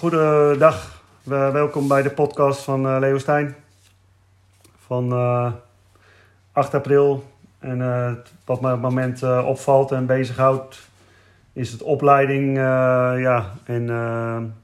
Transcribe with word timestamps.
Goedendag, 0.00 1.02
welkom 1.52 1.88
bij 1.88 2.02
de 2.02 2.10
podcast 2.10 2.62
van 2.62 2.86
uh, 2.86 2.96
Leo 3.00 3.18
Stijn. 3.18 3.54
Van 4.86 5.12
uh, 5.12 5.52
8 6.52 6.74
april. 6.74 7.24
En 7.58 7.78
uh, 7.78 8.12
wat 8.44 8.60
me 8.60 8.66
op 8.66 8.72
het 8.72 8.80
moment 8.80 9.22
opvalt 9.22 9.92
en 9.92 10.06
bezighoudt, 10.06 10.88
is 11.52 11.72
het 11.72 11.82
opleiding 11.82 12.56
ja, 12.56 13.52
en 13.64 14.54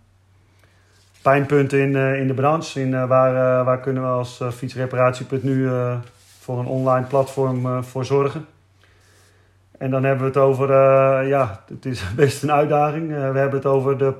pijnpunten 1.22 1.79
in, 1.79 1.97
in 1.97 2.27
de 2.27 2.35
branche. 2.35 2.81
In, 2.81 3.07
waar, 3.07 3.65
waar 3.65 3.81
kunnen 3.81 4.03
we 4.03 4.09
als 4.09 4.41
fietsreparatie.nu 4.53 5.71
voor 6.41 6.59
een 6.59 6.67
online 6.67 7.07
platform 7.07 7.85
voor 7.85 8.05
zorgen. 8.05 8.47
En 9.79 9.91
dan 9.91 10.05
hebben 10.05 10.23
we 10.23 10.39
het 10.39 10.49
over, 10.49 10.69
ja, 11.27 11.61
het 11.69 11.85
is 11.85 12.05
best 12.17 12.43
een 12.43 12.53
uitdaging. 12.53 13.09
we 13.09 13.39
hebben 13.39 13.55
het 13.55 13.67
over 13.67 13.99
de 13.99 14.15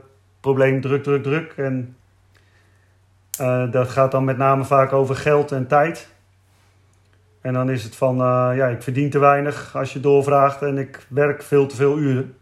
probleem 0.47 0.81
druk, 0.81 1.03
druk, 1.03 1.23
druk. 1.23 1.53
En 1.57 1.97
uh, 3.41 3.71
dat 3.71 3.89
gaat 3.89 4.11
dan 4.11 4.25
met 4.25 4.37
name 4.37 4.65
vaak 4.65 4.93
over 4.93 5.17
geld 5.17 5.53
en 5.53 5.67
tijd. 5.67 6.09
En 7.41 7.53
dan 7.53 7.71
is 7.71 7.85
het 7.85 7.97
van, 7.97 8.15
uh, 8.21 8.51
ja, 8.55 8.67
ik 8.67 8.83
verdien 8.83 9.11
te 9.11 9.19
weinig 9.19 9.77
als 9.77 9.93
je 9.93 10.01
doorvraagt 10.01 10.63
en 10.63 10.79
ik 10.79 11.07
werk 11.09 11.43
veel 11.43 11.67
te 11.67 11.77
veel 11.77 11.99
uren. 11.99 12.35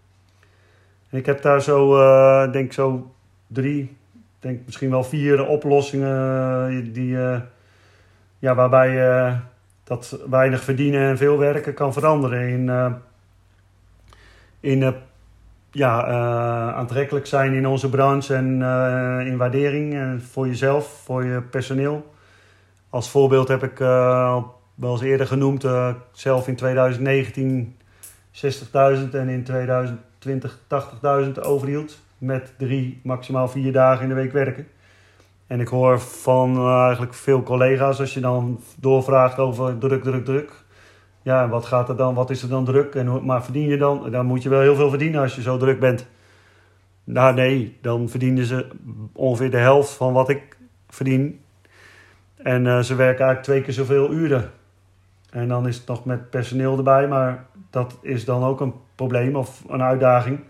En 1.11 1.19
ik 1.19 1.27
heb 1.27 1.43
daar 1.43 1.63
zo, 1.63 1.97
uh, 1.99 2.53
denk 2.53 2.73
zo 2.73 3.15
drie, 3.47 3.97
denk 4.39 4.61
misschien 4.65 4.91
wel 4.91 5.05
vier 5.05 5.47
oplossingen 5.47 6.93
die, 6.93 7.17
ja, 8.39 8.55
waarbij 8.55 8.91
je 8.91 9.37
dat 9.85 10.19
weinig 10.31 10.63
verdienen 10.63 11.09
en 11.09 11.17
veel 11.17 11.39
werken 11.39 11.75
kan 11.75 11.93
veranderen 11.93 12.49
in, 12.49 12.71
in 14.61 14.95
ja, 15.75 16.09
uh, 16.09 16.75
aantrekkelijk 16.75 17.27
zijn 17.27 17.53
in 17.53 17.67
onze 17.67 17.89
branche 17.89 18.35
en 18.35 18.61
uh, 18.61 19.27
in 19.27 19.37
waardering 19.37 19.95
en 19.95 20.23
voor 20.23 20.47
jezelf, 20.47 21.01
voor 21.05 21.25
je 21.25 21.43
personeel. 21.43 22.15
Als 22.91 23.11
voorbeeld 23.11 23.49
heb 23.49 23.63
ik 23.63 23.79
wel 24.75 24.93
eens 24.93 25.01
eerder 25.01 25.27
genoemd, 25.27 25.67
zelf 26.13 26.49
in 26.49 26.57
2019 26.57 27.77
60.000 28.33 29.11
en 29.13 29.29
in 29.29 29.45
2020 29.45 30.59
80.000 31.25 31.31
overhield. 31.41 31.99
Met 32.19 32.53
drie, 32.59 33.01
maximaal 33.03 33.49
vier 33.49 33.73
dagen 33.73 34.03
in 34.03 34.09
de 34.09 34.15
week 34.15 34.33
werken. 34.33 34.67
En 35.47 35.61
ik 35.61 35.69
hoor 35.69 36.01
van 36.01 36.69
eigenlijk 36.69 37.15
veel 37.15 37.43
collega's, 37.43 38.01
als 38.01 38.15
je 38.15 38.21
dan 38.21 38.61
doorvraagt 38.81 39.39
over 39.39 39.79
druk, 39.79 40.03
druk, 40.03 40.25
druk 40.25 40.64
ja, 41.25 41.49
wat 41.49 41.65
gaat 41.65 41.89
er 41.89 41.97
dan, 41.97 42.15
wat 42.15 42.31
is 42.31 42.43
er 42.43 42.49
dan 42.49 42.65
druk? 42.65 42.95
En, 42.95 43.25
maar 43.25 43.45
verdien 43.45 43.69
je 43.69 43.77
dan, 43.77 44.11
dan 44.11 44.27
moet 44.27 44.43
je 44.43 44.49
wel 44.49 44.61
heel 44.61 44.75
veel 44.75 44.89
verdienen 44.89 45.21
als 45.21 45.35
je 45.35 45.43
zo 45.43 45.57
druk 45.57 45.81
bent. 45.81 46.07
Nou 47.05 47.35
nee, 47.35 47.79
dan 47.83 48.09
verdienen 48.09 48.45
ze 48.45 48.67
ongeveer 49.13 49.51
de 49.51 49.57
helft 49.57 49.93
van 49.93 50.13
wat 50.13 50.29
ik 50.29 50.57
verdien. 50.89 51.41
En 52.37 52.65
uh, 52.65 52.79
ze 52.81 52.95
werken 52.95 53.25
eigenlijk 53.25 53.43
twee 53.43 53.63
keer 53.63 53.73
zoveel 53.73 54.13
uren. 54.13 54.51
En 55.31 55.49
dan 55.49 55.69
is 55.69 55.77
het 55.77 55.87
nog 55.87 56.05
met 56.05 56.31
personeel 56.31 56.77
erbij, 56.77 57.09
maar 57.09 57.47
dat 57.71 57.99
is 58.01 58.25
dan 58.25 58.45
ook 58.45 58.61
een 58.61 58.75
probleem 58.95 59.37
of 59.37 59.63
een 59.69 59.83
uitdaging. 59.83 60.41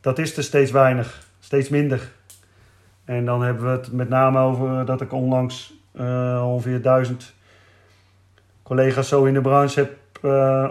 Dat 0.00 0.18
is 0.18 0.36
er 0.36 0.42
steeds 0.42 0.70
weinig, 0.70 1.26
steeds 1.40 1.68
minder. 1.68 2.12
En 3.04 3.24
dan 3.24 3.42
hebben 3.42 3.64
we 3.64 3.70
het 3.70 3.92
met 3.92 4.08
name 4.08 4.38
over 4.38 4.84
dat 4.84 5.00
ik 5.00 5.12
onlangs 5.12 5.74
uh, 5.92 6.42
ongeveer 6.46 6.82
duizend 6.82 7.34
collega's 8.70 9.08
zo 9.08 9.24
in 9.24 9.34
de 9.34 9.40
branche 9.40 9.80
heb 9.80 9.96
uh, 10.22 10.68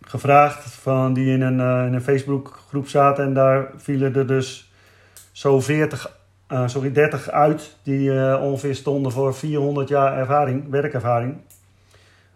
gevraagd. 0.00 0.70
Van 0.70 1.12
die 1.12 1.32
in 1.32 1.40
een, 1.40 1.58
uh, 1.58 1.86
in 1.86 1.94
een 1.94 2.02
Facebookgroep 2.02 2.88
zaten. 2.88 3.24
En 3.24 3.34
daar 3.34 3.70
vielen 3.76 4.14
er 4.14 4.26
dus 4.26 4.72
zo 5.32 5.60
40, 5.60 6.10
uh, 6.48 6.62
eh, 6.62 6.68
sorry, 6.68 6.92
30 6.92 7.30
uit. 7.30 7.76
Die 7.82 8.38
ongeveer 8.38 8.74
stonden 8.74 9.12
voor 9.12 9.34
400 9.34 9.88
jaar 9.88 10.18
ervaring, 10.18 10.70
werkervaring. 10.70 11.36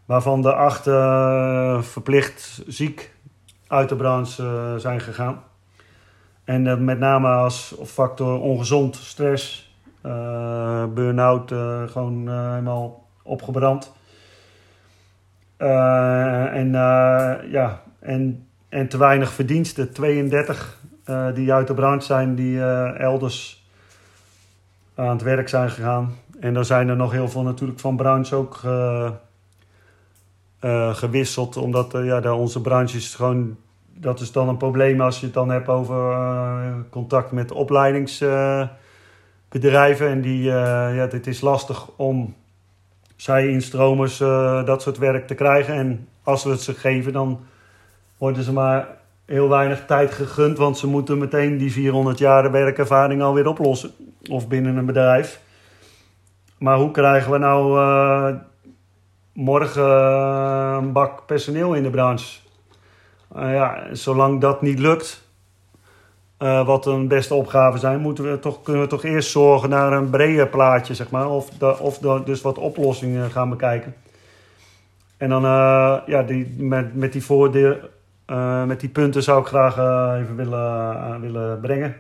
Waarvan 0.05 0.43
de 0.43 0.55
acht 0.55 0.83
verplicht 1.87 2.63
ziek 2.67 3.15
uit 3.67 3.89
de 3.89 3.97
branche 3.97 4.75
zijn 4.79 5.01
gegaan. 5.01 5.43
En 6.45 6.85
met 6.85 6.99
name 6.99 7.29
als 7.29 7.75
factor 7.85 8.41
ongezond, 8.41 8.97
stress, 8.97 9.75
burn-out, 10.95 11.53
gewoon 11.91 12.29
helemaal 12.29 13.07
opgebrand. 13.23 13.93
Uh, 15.63 16.55
en, 16.55 16.67
uh, 16.67 16.73
ja, 17.53 17.83
en, 17.99 18.47
en 18.69 18.89
te 18.89 18.99
weinig 18.99 19.33
verdiensten. 19.33 19.93
32 19.93 20.79
uh, 21.07 21.29
eh, 21.29 21.35
die 21.35 21.53
uit 21.53 21.67
de 21.67 21.75
branche 21.75 22.07
zijn, 22.07 22.35
die 22.35 22.63
elders 22.95 23.65
aan 24.95 25.09
het 25.09 25.23
werk 25.23 25.49
zijn 25.49 25.71
gegaan. 25.71 26.15
En 26.41 26.55
dan 26.55 26.65
zijn 26.65 26.89
er 26.89 26.97
nog 26.97 27.13
heel 27.13 27.29
veel 27.29 27.43
natuurlijk 27.43 27.81
van 27.81 27.97
branche 27.97 28.35
ook 28.35 28.61
gewisseld. 30.97 31.57
Omdat 31.57 31.93
ja, 31.93 32.21
de, 32.21 32.33
onze 32.33 32.61
branche 32.61 32.97
is 32.97 33.15
gewoon... 33.15 33.57
Dat 33.95 34.21
is 34.21 34.33
dan 34.33 34.49
een 34.49 34.57
probleem 34.57 35.01
als 35.01 35.21
je 35.21 35.25
het 35.25 35.35
dan 35.35 35.51
hebt 35.51 35.69
over 35.69 36.17
contact 36.91 37.33
met 37.33 37.53
opleidingsbedrijven. 37.53 40.09
en 40.09 40.21
die, 40.21 40.43
ja, 40.43 41.09
het 41.11 41.27
is 41.27 41.41
lastig 41.41 41.89
om 41.97 42.35
zij-instromers 43.21 44.21
uh, 44.21 44.65
dat 44.65 44.83
soort 44.83 44.99
werk 44.99 45.27
te 45.27 45.35
krijgen. 45.35 45.75
En 45.75 46.09
als 46.23 46.45
we 46.45 46.51
het 46.51 46.61
ze 46.61 46.75
geven, 46.75 47.13
dan 47.13 47.41
worden 48.19 48.43
ze 48.43 48.53
maar 48.53 48.89
heel 49.25 49.49
weinig 49.49 49.87
tijd 49.87 50.13
gegund. 50.13 50.59
Want 50.59 50.79
ze 50.79 50.87
moeten 50.87 51.19
meteen 51.19 51.59
die 51.59 51.73
400 51.73 52.19
jaar 52.19 52.51
werkervaring 52.51 53.23
alweer 53.23 53.47
oplossen. 53.47 53.91
Of 54.31 54.49
binnen 54.49 54.77
een 54.77 54.87
bedrijf. 54.87 55.41
Maar 56.59 56.79
hoe 56.79 56.91
krijgen 56.91 57.33
we 57.33 57.39
nou 57.39 57.79
uh, 57.79 58.37
morgen 59.33 59.91
een 60.77 60.93
bak 60.93 61.27
personeel 61.27 61.75
in 61.75 61.83
de 61.83 61.91
branche? 61.91 62.41
Ja, 63.35 63.87
zolang 63.93 64.41
dat 64.41 64.63
niet 64.63 64.79
lukt, 64.79 65.30
uh, 66.43 66.67
wat 66.67 66.87
een 66.87 67.09
beste 67.09 67.35
opgave 67.35 67.79
zijn, 67.79 68.01
moeten 68.01 68.31
we 68.31 68.39
toch, 68.39 68.63
kunnen 68.63 68.83
we 68.83 68.89
toch 68.89 69.05
eerst 69.05 69.31
zorgen 69.31 69.69
naar 69.69 69.93
een 69.93 70.11
breder 70.11 70.49
plaatje, 70.49 70.95
zeg 70.95 71.11
maar. 71.11 71.31
Of, 71.31 71.51
de, 71.51 71.79
of 71.79 71.99
dus 71.99 72.41
wat 72.41 72.59
oplossingen 72.59 73.31
gaan 73.31 73.51
bekijken. 73.51 73.95
En 75.17 75.29
dan, 75.29 75.45
uh, 75.45 75.97
ja, 76.07 76.23
die, 76.23 76.55
met, 76.59 76.95
met 76.95 77.13
die 77.13 77.25
voordeel, 77.25 77.77
uh, 78.27 78.65
met 78.65 78.81
die 78.81 78.89
punten 78.89 79.23
zou 79.23 79.41
ik 79.41 79.47
graag 79.47 79.73
even 80.21 80.37
willen, 80.37 81.21
willen 81.21 81.61
brengen. 81.61 81.97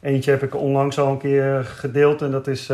Eentje 0.00 0.30
heb 0.30 0.42
ik 0.42 0.54
onlangs 0.54 0.98
al 0.98 1.08
een 1.08 1.18
keer 1.18 1.64
gedeeld 1.64 2.22
en 2.22 2.30
dat 2.30 2.46
is, 2.46 2.66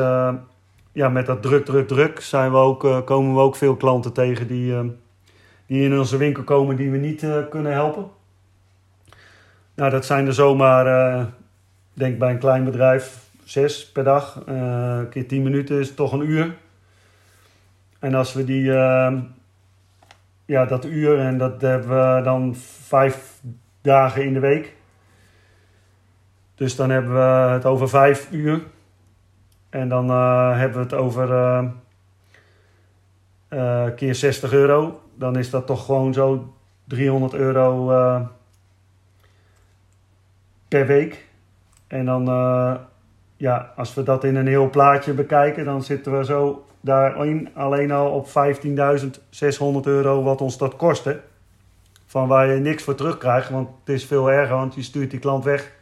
ja, 0.92 1.08
met 1.08 1.26
dat 1.26 1.42
druk, 1.42 1.64
druk, 1.64 1.88
druk 1.88 2.20
zijn 2.20 2.50
we 2.50 2.56
ook, 2.56 3.02
komen 3.04 3.34
we 3.34 3.40
ook 3.40 3.56
veel 3.56 3.76
klanten 3.76 4.12
tegen 4.12 4.46
die, 4.46 4.74
die 5.66 5.84
in 5.84 5.98
onze 5.98 6.16
winkel 6.16 6.42
komen 6.42 6.76
die 6.76 6.90
we 6.90 6.96
niet 6.96 7.26
kunnen 7.50 7.72
helpen. 7.72 8.16
Nou, 9.78 9.90
dat 9.90 10.04
zijn 10.04 10.26
er 10.26 10.34
zomaar, 10.34 10.86
uh, 10.86 11.24
denk 11.92 12.18
bij 12.18 12.30
een 12.30 12.38
klein 12.38 12.64
bedrijf, 12.64 13.30
zes 13.44 13.90
per 13.90 14.04
dag. 14.04 14.42
Uh, 14.48 15.00
keer 15.10 15.28
tien 15.28 15.42
minuten 15.42 15.78
is 15.78 15.94
toch 15.94 16.12
een 16.12 16.30
uur. 16.30 16.54
En 17.98 18.14
als 18.14 18.32
we 18.32 18.44
die, 18.44 18.62
uh, 18.62 19.12
ja, 20.44 20.64
dat 20.64 20.84
uur, 20.84 21.18
en 21.18 21.38
dat 21.38 21.60
hebben 21.60 21.88
we 22.16 22.22
dan 22.22 22.54
vijf 22.82 23.40
dagen 23.80 24.24
in 24.24 24.32
de 24.32 24.40
week. 24.40 24.74
Dus 26.54 26.76
dan 26.76 26.90
hebben 26.90 27.14
we 27.14 27.52
het 27.52 27.64
over 27.64 27.88
vijf 27.88 28.28
uur. 28.30 28.62
En 29.70 29.88
dan 29.88 30.10
hebben 30.54 30.76
we 30.76 30.84
het 30.84 30.94
over 30.94 31.28
keer 33.94 34.14
60 34.14 34.52
euro. 34.52 35.00
Dan 35.14 35.36
is 35.36 35.50
dat 35.50 35.66
toch 35.66 35.84
gewoon 35.84 36.12
zo 36.12 36.54
300 36.84 37.34
euro 37.34 37.92
per 40.68 40.86
week. 40.86 41.26
En 41.86 42.04
dan, 42.04 42.28
uh, 42.28 42.74
ja, 43.36 43.72
als 43.76 43.94
we 43.94 44.02
dat 44.02 44.24
in 44.24 44.36
een 44.36 44.46
heel 44.46 44.70
plaatje 44.70 45.12
bekijken, 45.12 45.64
dan 45.64 45.82
zitten 45.82 46.18
we 46.18 46.24
zo 46.24 46.66
daarin 46.80 47.48
alleen 47.54 47.90
al 47.90 48.10
op 48.10 48.26
15.600 48.26 48.32
euro 49.82 50.22
wat 50.22 50.40
ons 50.40 50.58
dat 50.58 50.76
kost. 50.76 51.08
Van 52.06 52.28
waar 52.28 52.46
je 52.46 52.60
niks 52.60 52.82
voor 52.82 52.94
terugkrijgt, 52.94 53.50
want 53.50 53.68
het 53.84 53.94
is 53.94 54.04
veel 54.04 54.30
erger, 54.30 54.56
want 54.56 54.74
je 54.74 54.82
stuurt 54.82 55.10
die 55.10 55.20
klant 55.20 55.44
weg. 55.44 55.72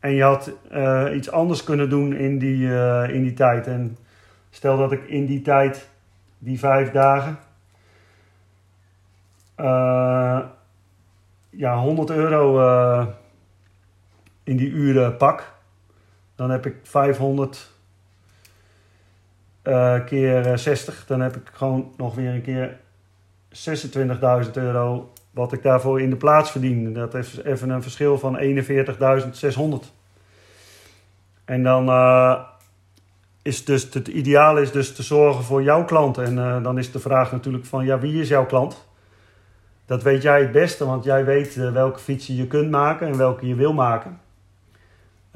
En 0.00 0.12
je 0.12 0.22
had 0.22 0.50
uh, 0.72 1.04
iets 1.14 1.30
anders 1.30 1.64
kunnen 1.64 1.90
doen 1.90 2.12
in 2.16 2.38
die, 2.38 2.66
uh, 2.66 3.08
in 3.08 3.22
die 3.22 3.32
tijd. 3.32 3.66
En 3.66 3.96
stel 4.50 4.76
dat 4.76 4.92
ik 4.92 5.04
in 5.04 5.26
die 5.26 5.42
tijd, 5.42 5.88
die 6.38 6.58
vijf 6.58 6.90
dagen, 6.90 7.38
ja, 11.50 11.76
100 11.76 12.10
euro 12.10 12.58
in 14.44 14.56
die 14.56 14.70
uren 14.70 15.16
pak, 15.16 15.52
dan 16.34 16.50
heb 16.50 16.66
ik 16.66 16.76
500 16.82 17.70
uh, 19.64 19.94
eh, 19.94 20.04
keer 20.04 20.58
60. 20.58 21.00
Eh, 21.00 21.06
dan 21.06 21.20
heb 21.20 21.36
ik 21.36 21.50
gewoon 21.52 21.92
nog 21.96 22.14
weer 22.14 22.34
een 22.34 22.42
keer 22.42 22.78
26.000 24.46 24.50
euro 24.52 25.12
wat 25.30 25.52
ik 25.52 25.62
daarvoor 25.62 26.00
in 26.00 26.10
de 26.10 26.16
plaats 26.16 26.50
verdien. 26.50 26.92
Dat 26.92 27.14
is 27.14 27.42
even 27.42 27.70
een 27.70 27.82
verschil 27.82 28.18
van 28.18 28.38
41.600. 28.38 29.92
En 31.44 31.62
dan 31.62 31.90
is 33.42 33.64
dus 33.64 33.94
het 33.94 34.08
ideaal 34.08 34.58
is 34.58 34.72
dus 34.72 34.94
te 34.94 35.02
zorgen 35.02 35.44
voor 35.44 35.62
jouw 35.62 35.84
klant. 35.84 36.18
En 36.18 36.62
dan 36.62 36.78
is 36.78 36.92
de 36.92 36.98
vraag 36.98 37.32
natuurlijk 37.32 37.64
van 37.64 37.84
ja, 37.84 37.98
wie 37.98 38.20
is 38.20 38.28
jouw 38.28 38.46
klant? 38.46 38.86
Dat 39.86 40.02
weet 40.02 40.22
jij 40.22 40.40
het 40.40 40.52
beste, 40.52 40.84
want 40.84 41.04
jij 41.04 41.24
weet 41.24 41.54
welke 41.54 41.98
fietsen 41.98 42.34
je 42.34 42.46
kunt 42.46 42.70
maken 42.70 43.06
en 43.06 43.16
welke 43.16 43.46
je 43.46 43.54
wil 43.54 43.72
maken. 43.72 44.20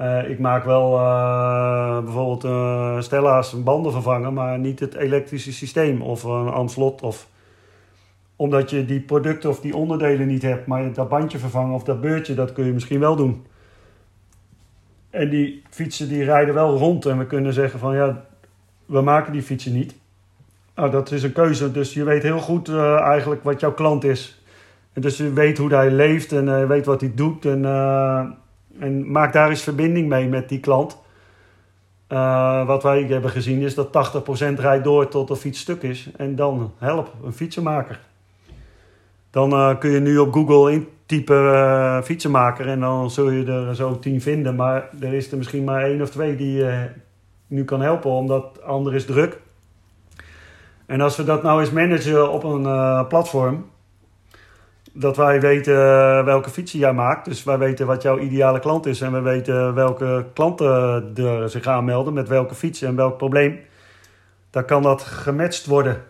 Uh, 0.01 0.29
ik 0.29 0.39
maak 0.39 0.63
wel 0.63 0.99
uh, 0.99 1.99
bijvoorbeeld 2.03 2.43
uh, 2.43 3.01
Stella's 3.01 3.63
banden 3.63 3.91
vervangen, 3.91 4.33
maar 4.33 4.59
niet 4.59 4.79
het 4.79 4.95
elektrische 4.95 5.53
systeem 5.53 6.01
of 6.01 6.23
een 6.23 6.47
Amslot. 6.47 7.01
Of, 7.01 7.27
omdat 8.35 8.69
je 8.69 8.85
die 8.85 8.99
producten 8.99 9.49
of 9.49 9.59
die 9.59 9.75
onderdelen 9.75 10.27
niet 10.27 10.41
hebt, 10.41 10.67
maar 10.67 10.93
dat 10.93 11.09
bandje 11.09 11.37
vervangen 11.37 11.75
of 11.75 11.83
dat 11.83 12.01
beurtje, 12.01 12.33
dat 12.33 12.53
kun 12.53 12.65
je 12.65 12.73
misschien 12.73 12.99
wel 12.99 13.15
doen. 13.15 13.45
En 15.09 15.29
die 15.29 15.63
fietsen 15.69 16.09
die 16.09 16.23
rijden 16.23 16.53
wel 16.53 16.77
rond 16.77 17.05
en 17.05 17.17
we 17.17 17.25
kunnen 17.25 17.53
zeggen 17.53 17.79
van 17.79 17.95
ja, 17.95 18.25
we 18.85 19.01
maken 19.01 19.33
die 19.33 19.41
fietsen 19.41 19.73
niet. 19.73 19.95
Nou, 20.75 20.91
dat 20.91 21.11
is 21.11 21.23
een 21.23 21.33
keuze, 21.33 21.71
dus 21.71 21.93
je 21.93 22.03
weet 22.03 22.23
heel 22.23 22.39
goed 22.39 22.69
eigenlijk 22.69 23.43
wat 23.43 23.59
jouw 23.59 23.73
klant 23.73 24.03
is. 24.03 24.41
En 24.93 25.01
dus 25.01 25.17
je 25.17 25.33
weet 25.33 25.57
hoe 25.57 25.73
hij 25.73 25.91
leeft 25.91 26.31
en 26.31 26.67
weet 26.67 26.85
wat 26.85 27.01
hij 27.01 27.11
doet 27.15 27.45
en 27.45 27.61
en 28.79 29.11
maak 29.11 29.33
daar 29.33 29.49
eens 29.49 29.61
verbinding 29.63 30.07
mee 30.07 30.27
met 30.27 30.49
die 30.49 30.59
klant. 30.59 30.97
Uh, 32.09 32.65
wat 32.65 32.83
wij 32.83 33.03
hebben 33.03 33.31
gezien 33.31 33.61
is 33.61 33.75
dat 33.75 33.87
80% 33.87 34.59
rijdt 34.59 34.83
door 34.83 35.07
tot 35.07 35.27
de 35.27 35.35
fiets 35.35 35.59
stuk 35.59 35.81
is. 35.81 36.09
En 36.17 36.35
dan 36.35 36.73
help, 36.77 37.13
een 37.23 37.33
fietsenmaker. 37.33 37.99
Dan 39.29 39.53
uh, 39.53 39.77
kun 39.79 39.89
je 39.89 39.99
nu 39.99 40.17
op 40.17 40.33
Google 40.33 40.71
intypen 40.71 41.43
uh, 41.43 42.01
fietsenmaker 42.01 42.67
en 42.67 42.79
dan 42.79 43.11
zul 43.11 43.29
je 43.29 43.45
er 43.45 43.75
zo 43.75 43.99
tien 43.99 44.21
vinden. 44.21 44.55
Maar 44.55 44.89
er 44.99 45.13
is 45.13 45.31
er 45.31 45.37
misschien 45.37 45.63
maar 45.63 45.83
één 45.83 46.01
of 46.01 46.09
twee 46.09 46.35
die 46.35 46.57
je 46.57 46.87
nu 47.47 47.63
kan 47.63 47.81
helpen, 47.81 48.11
omdat 48.11 48.63
ander 48.63 48.95
is 48.95 49.05
druk. 49.05 49.39
En 50.85 51.01
als 51.01 51.15
we 51.15 51.23
dat 51.23 51.43
nou 51.43 51.59
eens 51.59 51.71
managen 51.71 52.31
op 52.31 52.43
een 52.43 53.07
platform, 53.07 53.65
dat 54.99 55.17
wij 55.17 55.41
weten 55.41 55.75
eh, 55.75 56.23
welke 56.25 56.49
fietsen 56.49 56.79
jij 56.79 56.93
maakt. 56.93 57.25
Dus 57.25 57.43
wij 57.43 57.57
weten 57.57 57.87
wat 57.87 58.01
jouw 58.01 58.17
ideale 58.17 58.59
klant 58.59 58.85
is. 58.85 59.01
En 59.01 59.11
we 59.11 59.21
weten 59.21 59.73
welke 59.73 60.25
klanten 60.33 61.11
er 61.15 61.49
zich 61.49 61.67
aanmelden 61.67 62.13
met 62.13 62.27
welke 62.27 62.55
fiets 62.55 62.81
en 62.81 62.95
welk 62.95 63.17
probleem. 63.17 63.59
Dan 64.49 64.65
kan 64.65 64.81
dat 64.81 65.01
gematcht 65.01 65.65
worden. 65.65 66.03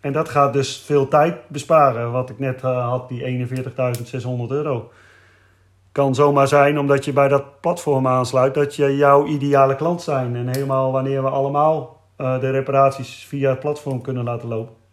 En 0.00 0.12
dat 0.12 0.28
gaat 0.28 0.52
dus 0.52 0.82
veel 0.86 1.08
tijd 1.08 1.36
besparen. 1.48 2.12
Wat 2.12 2.30
ik 2.30 2.38
net 2.38 2.62
uh, 2.62 2.88
had, 2.88 3.08
die 3.08 3.48
41.600 3.48 4.26
euro. 4.48 4.90
Kan 5.92 6.14
zomaar 6.14 6.48
zijn 6.48 6.78
omdat 6.78 7.04
je 7.04 7.12
bij 7.12 7.28
dat 7.28 7.60
platform 7.60 8.06
aansluit 8.06 8.54
dat 8.54 8.76
je 8.76 8.96
jouw 8.96 9.26
ideale 9.26 9.76
klant 9.76 10.02
zijn. 10.02 10.36
En 10.36 10.48
helemaal 10.48 10.92
wanneer 10.92 11.22
we 11.22 11.28
allemaal 11.28 12.00
uh, 12.18 12.40
de 12.40 12.50
reparaties 12.50 13.24
via 13.28 13.50
het 13.50 13.60
platform 13.60 14.02
kunnen 14.02 14.24
laten 14.24 14.48
lopen. 14.48 14.83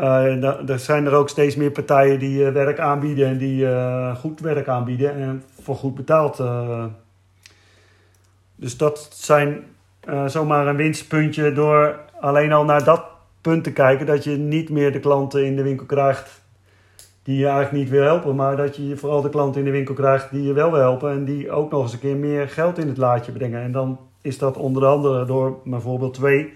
Uh, 0.00 0.68
er 0.70 0.78
zijn 0.78 1.06
er 1.06 1.12
ook 1.12 1.28
steeds 1.28 1.56
meer 1.56 1.70
partijen 1.70 2.18
die 2.18 2.44
uh, 2.44 2.52
werk 2.52 2.78
aanbieden 2.78 3.26
en 3.26 3.38
die 3.38 3.62
uh, 3.62 4.16
goed 4.16 4.40
werk 4.40 4.68
aanbieden 4.68 5.14
en 5.14 5.42
voor 5.62 5.76
goed 5.76 5.94
betaald. 5.94 6.42
dus 8.56 8.76
dat 8.76 9.08
zijn 9.12 9.64
zomaar 10.26 10.66
een 10.66 10.76
winstpuntje 10.76 11.52
door 11.52 11.98
alleen 12.20 12.52
al 12.52 12.64
naar 12.64 12.84
dat 12.84 13.04
punt 13.40 13.64
te 13.64 13.72
kijken. 13.72 14.06
Dat 14.06 14.24
je 14.24 14.36
niet 14.36 14.70
meer 14.70 14.92
de 14.92 15.00
klanten 15.00 15.44
in 15.44 15.56
de 15.56 15.62
winkel 15.62 15.86
krijgt 15.86 16.42
die 17.22 17.38
je 17.38 17.46
eigenlijk 17.46 17.84
niet 17.84 17.88
wil 17.90 18.02
helpen. 18.02 18.36
Maar 18.36 18.56
dat 18.56 18.76
je 18.76 18.96
vooral 18.96 19.22
de 19.22 19.28
klanten 19.28 19.60
in 19.60 19.66
de 19.66 19.72
winkel 19.72 19.94
krijgt 19.94 20.30
die 20.30 20.42
je 20.42 20.52
wel 20.52 20.70
wil 20.70 20.80
helpen. 20.80 21.10
En 21.10 21.24
die 21.24 21.50
ook 21.50 21.70
nog 21.70 21.82
eens 21.82 21.92
een 21.92 21.98
keer 21.98 22.16
meer 22.16 22.48
geld 22.48 22.78
in 22.78 22.88
het 22.88 22.96
laadje 22.96 23.32
brengen. 23.32 23.62
En 23.62 23.72
dan 23.72 23.98
is 24.20 24.38
dat 24.38 24.56
onder 24.56 24.86
andere 24.86 25.24
door 25.24 25.58
mijn 25.64 25.82
voorbeeld 25.82 26.14
2. 26.14 26.52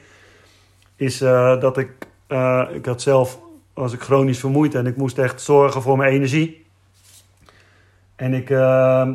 Is 0.97 1.19
dat 1.19 1.79
ik 1.79 1.91
uh, 2.35 2.69
ik 2.73 2.87
had 2.87 3.03
zelf, 3.03 3.39
was 3.75 3.93
ik 3.93 4.01
chronisch 4.01 4.39
vermoeid 4.39 4.75
en 4.75 4.87
ik 4.87 4.97
moest 4.97 5.19
echt 5.19 5.41
zorgen 5.41 5.83
voor 5.83 5.97
mijn 5.97 6.13
energie. 6.13 6.67
En 8.17 8.35
ik, 8.35 8.51
uh, 8.51 9.09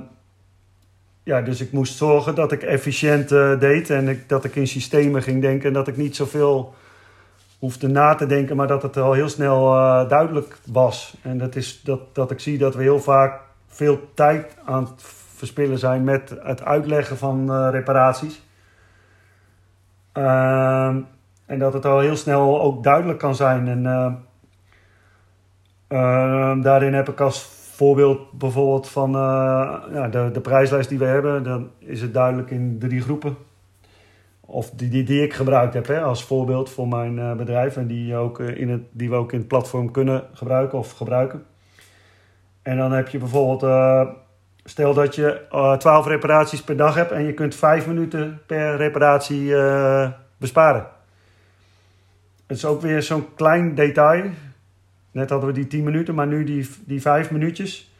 ja, 1.24 1.42
dus 1.42 1.62
ik 1.62 1.71
moest 1.71 1.98
zorgen 1.98 2.36
dat 2.36 2.51
ik 2.51 2.63
efficiënt 2.63 3.31
uh, 3.31 3.60
deed 3.60 3.89
en 3.89 4.07
ik, 4.07 4.30
dat 4.30 4.44
ik 4.44 4.56
in 4.56 4.68
systemen 4.68 5.24
ging 5.24 5.42
denken 5.42 5.68
en 5.68 5.74
dat 5.74 5.88
ik 5.88 5.98
niet 5.98 6.16
zoveel 6.16 6.74
hoefde 7.60 7.88
na 7.88 8.16
te 8.16 8.25
denken, 8.25 8.56
maar 8.56 8.68
dat 8.68 8.81
het 8.81 8.98
al 8.98 9.13
heel 9.13 9.30
snel 9.30 9.75
uh, 9.75 10.10
duidelijk 10.10 10.57
was. 10.66 11.18
En 11.21 11.38
dat 11.38 11.56
is 11.56 11.81
dat, 11.81 12.16
dat 12.16 12.31
ik 12.31 12.39
zie 12.39 12.57
dat 12.57 12.75
we 12.75 12.81
heel 12.81 13.00
vaak 13.00 13.42
veel 13.68 14.10
tijd 14.13 14.57
aan 14.66 14.83
het 14.83 15.04
verspillen 15.36 15.80
zijn 15.80 16.04
met 16.04 16.33
het 16.44 16.63
uitleggen 16.63 17.18
van 17.18 17.69
reparaties. 17.69 18.42
Uh, 20.13 20.95
en 21.49 21.59
dat 21.59 21.73
het 21.73 21.85
al 21.85 21.99
heel 21.99 22.15
snel 22.15 22.61
ook 22.61 22.83
duidelijk 22.83 23.19
kan 23.19 23.35
zijn. 23.35 23.67
En 23.67 23.83
uh, 23.83 24.13
uh, 25.89 26.63
daarin 26.63 26.93
heb 26.93 27.09
ik 27.09 27.19
als 27.19 27.41
voorbeeld 27.75 28.31
bijvoorbeeld 28.31 28.89
van 28.89 29.09
uh, 29.15 29.21
ja, 29.93 30.07
de, 30.07 30.29
de 30.33 30.41
prijslijst 30.41 30.89
die 30.89 30.97
we 30.97 31.05
hebben. 31.05 31.43
Dan 31.43 31.69
is 31.79 32.01
het 32.01 32.13
duidelijk 32.13 32.51
in 32.51 32.79
drie 32.79 33.01
groepen. 33.01 33.35
Of 34.39 34.69
die, 34.69 34.89
die, 34.89 35.03
die 35.03 35.23
ik 35.23 35.33
gebruikt 35.33 35.73
heb 35.73 35.87
hè, 35.87 36.01
als 36.01 36.23
voorbeeld 36.23 36.69
voor 36.69 36.87
mijn 36.87 37.37
bedrijf. 37.37 37.77
En 37.77 37.87
die, 37.87 38.15
ook, 38.15 38.39
in 38.39 38.69
het, 38.69 38.81
die 38.91 39.09
we 39.09 39.15
ook 39.15 39.31
in 39.31 39.39
het 39.39 39.47
platform 39.47 39.91
kunnen 39.91 40.23
gebruiken 40.33 40.77
of 40.77 40.91
gebruiken. 40.91 41.43
En 42.61 42.77
dan 42.77 42.91
heb 42.91 43.07
je 43.07 43.17
bijvoorbeeld... 43.17 43.65
Stel 44.63 44.93
dat 44.93 45.15
je 45.15 45.41
12 45.77 46.07
reparaties 46.07 46.63
per 46.63 46.77
dag 46.77 46.95
hebt 46.95 47.11
en 47.11 47.23
je 47.23 47.33
kunt 47.33 47.55
5 47.55 47.87
minuten 47.87 48.41
per 48.45 48.75
reparatie 48.75 49.53
besparen. 50.37 50.97
Het 52.49 52.57
is 52.57 52.65
ook 52.65 52.81
weer 52.81 53.01
zo'n 53.01 53.33
klein 53.35 53.75
detail. 53.75 54.29
Net 55.11 55.29
hadden 55.29 55.49
we 55.49 55.55
die 55.55 55.67
10 55.67 55.83
minuten, 55.83 56.15
maar 56.15 56.27
nu 56.27 56.43
die, 56.43 56.69
die 56.85 57.01
5 57.01 57.31
minuutjes. 57.31 57.93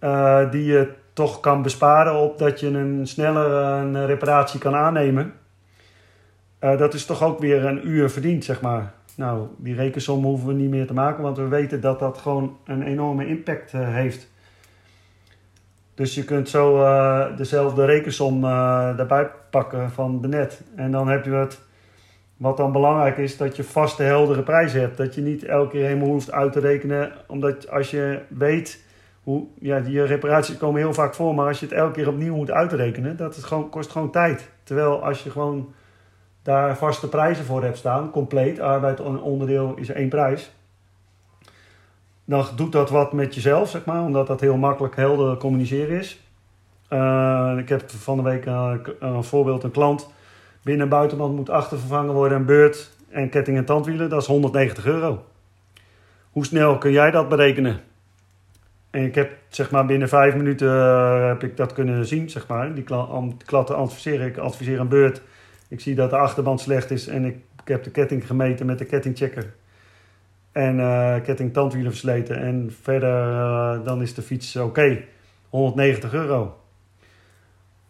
Uh, 0.00 0.50
die 0.50 0.64
je 0.64 0.92
toch 1.12 1.40
kan 1.40 1.62
besparen 1.62 2.14
op 2.14 2.38
dat 2.38 2.60
je 2.60 2.66
een 2.66 3.06
sneller 3.06 3.50
een 3.50 4.06
reparatie 4.06 4.60
kan 4.60 4.74
aannemen. 4.74 5.32
Uh, 6.60 6.78
dat 6.78 6.94
is 6.94 7.06
toch 7.06 7.22
ook 7.22 7.38
weer 7.38 7.64
een 7.64 7.88
uur 7.88 8.10
verdiend, 8.10 8.44
zeg 8.44 8.60
maar. 8.60 8.92
Nou, 9.16 9.46
die 9.56 9.74
rekensom 9.74 10.24
hoeven 10.24 10.48
we 10.48 10.54
niet 10.54 10.70
meer 10.70 10.86
te 10.86 10.94
maken, 10.94 11.22
want 11.22 11.36
we 11.36 11.48
weten 11.48 11.80
dat 11.80 11.98
dat 11.98 12.18
gewoon 12.18 12.56
een 12.64 12.82
enorme 12.82 13.26
impact 13.26 13.72
heeft. 13.72 14.28
Dus 15.94 16.14
je 16.14 16.24
kunt 16.24 16.48
zo 16.48 16.84
dezelfde 17.36 17.84
rekensom 17.84 18.40
daarbij 18.40 19.30
pakken 19.50 19.90
van 19.90 20.20
de 20.20 20.28
net. 20.28 20.62
En 20.76 20.90
dan 20.90 21.08
heb 21.08 21.24
je 21.24 21.30
het 21.30 21.66
wat 22.38 22.56
dan 22.56 22.72
belangrijk 22.72 23.16
is, 23.16 23.36
dat 23.36 23.56
je 23.56 23.64
vaste, 23.64 24.02
heldere 24.02 24.42
prijzen 24.42 24.80
hebt. 24.80 24.96
Dat 24.96 25.14
je 25.14 25.20
niet 25.20 25.44
elke 25.44 25.70
keer 25.70 25.86
helemaal 25.86 26.08
hoeft 26.08 26.32
uit 26.32 26.52
te 26.52 26.60
rekenen. 26.60 27.12
Omdat 27.26 27.70
als 27.70 27.90
je 27.90 28.20
weet 28.28 28.84
hoe. 29.22 29.46
Ja, 29.60 29.80
die 29.80 30.02
reparaties 30.02 30.56
komen 30.56 30.80
heel 30.80 30.94
vaak 30.94 31.14
voor. 31.14 31.34
Maar 31.34 31.46
als 31.46 31.60
je 31.60 31.66
het 31.66 31.74
elke 31.74 31.92
keer 31.92 32.08
opnieuw 32.08 32.34
moet 32.34 32.50
uitrekenen, 32.50 33.16
dat 33.16 33.36
het 33.36 33.44
gewoon, 33.44 33.68
kost 33.68 33.90
gewoon 33.90 34.10
tijd. 34.10 34.50
Terwijl 34.62 35.04
als 35.04 35.22
je 35.22 35.30
gewoon 35.30 35.72
daar 36.42 36.76
vaste 36.76 37.08
prijzen 37.08 37.44
voor 37.44 37.62
hebt 37.62 37.76
staan, 37.76 38.10
compleet, 38.10 38.60
arbeid 38.60 39.00
onderdeel 39.00 39.74
is 39.76 39.88
één 39.88 40.08
prijs. 40.08 40.52
Dan 42.24 42.44
doet 42.56 42.72
dat 42.72 42.90
wat 42.90 43.12
met 43.12 43.34
jezelf, 43.34 43.68
zeg 43.68 43.84
maar, 43.84 44.02
omdat 44.02 44.26
dat 44.26 44.40
heel 44.40 44.56
makkelijk 44.56 44.96
helder 44.96 45.36
communiceren 45.36 45.98
is. 45.98 46.20
Uh, 46.90 47.54
ik 47.58 47.68
heb 47.68 47.90
van 47.90 48.16
de 48.16 48.22
week 48.22 48.46
uh, 48.46 48.74
een 48.98 49.24
voorbeeld, 49.24 49.62
een 49.62 49.70
klant 49.70 50.08
Binnen- 50.68 50.86
en 50.86 50.92
buitenband 50.92 51.36
moet 51.36 51.50
achtervervangen 51.50 52.14
worden, 52.14 52.38
een 52.38 52.44
beurt 52.44 52.90
en 53.08 53.28
ketting 53.28 53.56
en 53.56 53.64
tandwielen, 53.64 54.08
dat 54.08 54.20
is 54.20 54.26
190 54.26 54.86
euro. 54.86 55.24
Hoe 56.30 56.44
snel 56.44 56.78
kun 56.78 56.90
jij 56.90 57.10
dat 57.10 57.28
berekenen? 57.28 57.80
En 58.90 59.04
ik 59.04 59.14
heb 59.14 59.36
zeg 59.48 59.70
maar 59.70 59.86
binnen 59.86 60.08
vijf 60.08 60.34
minuten 60.34 60.68
uh, 60.68 61.26
heb 61.26 61.42
ik 61.42 61.56
dat 61.56 61.72
kunnen 61.72 62.06
zien, 62.06 62.30
zeg 62.30 62.46
maar. 62.46 62.74
Die 62.74 62.84
klatten 63.44 63.76
adviseren. 63.76 64.26
Ik 64.26 64.36
adviseer 64.36 64.80
een 64.80 64.88
beurt. 64.88 65.22
Ik 65.68 65.80
zie 65.80 65.94
dat 65.94 66.10
de 66.10 66.16
achterband 66.16 66.60
slecht 66.60 66.90
is 66.90 67.06
en 67.06 67.24
ik, 67.24 67.36
heb 67.64 67.84
de 67.84 67.90
ketting 67.90 68.26
gemeten 68.26 68.66
met 68.66 68.78
de 68.78 68.84
kettingchecker. 68.84 69.54
En 70.52 70.78
uh, 70.78 71.14
ketting 71.22 71.52
tandwielen 71.52 71.90
versleten. 71.90 72.36
En 72.36 72.76
verder 72.82 73.28
uh, 73.28 73.84
dan 73.84 74.02
is 74.02 74.14
de 74.14 74.22
fiets 74.22 74.56
oké. 74.56 74.66
Okay. 74.66 75.04
190 75.48 76.12
euro. 76.12 76.56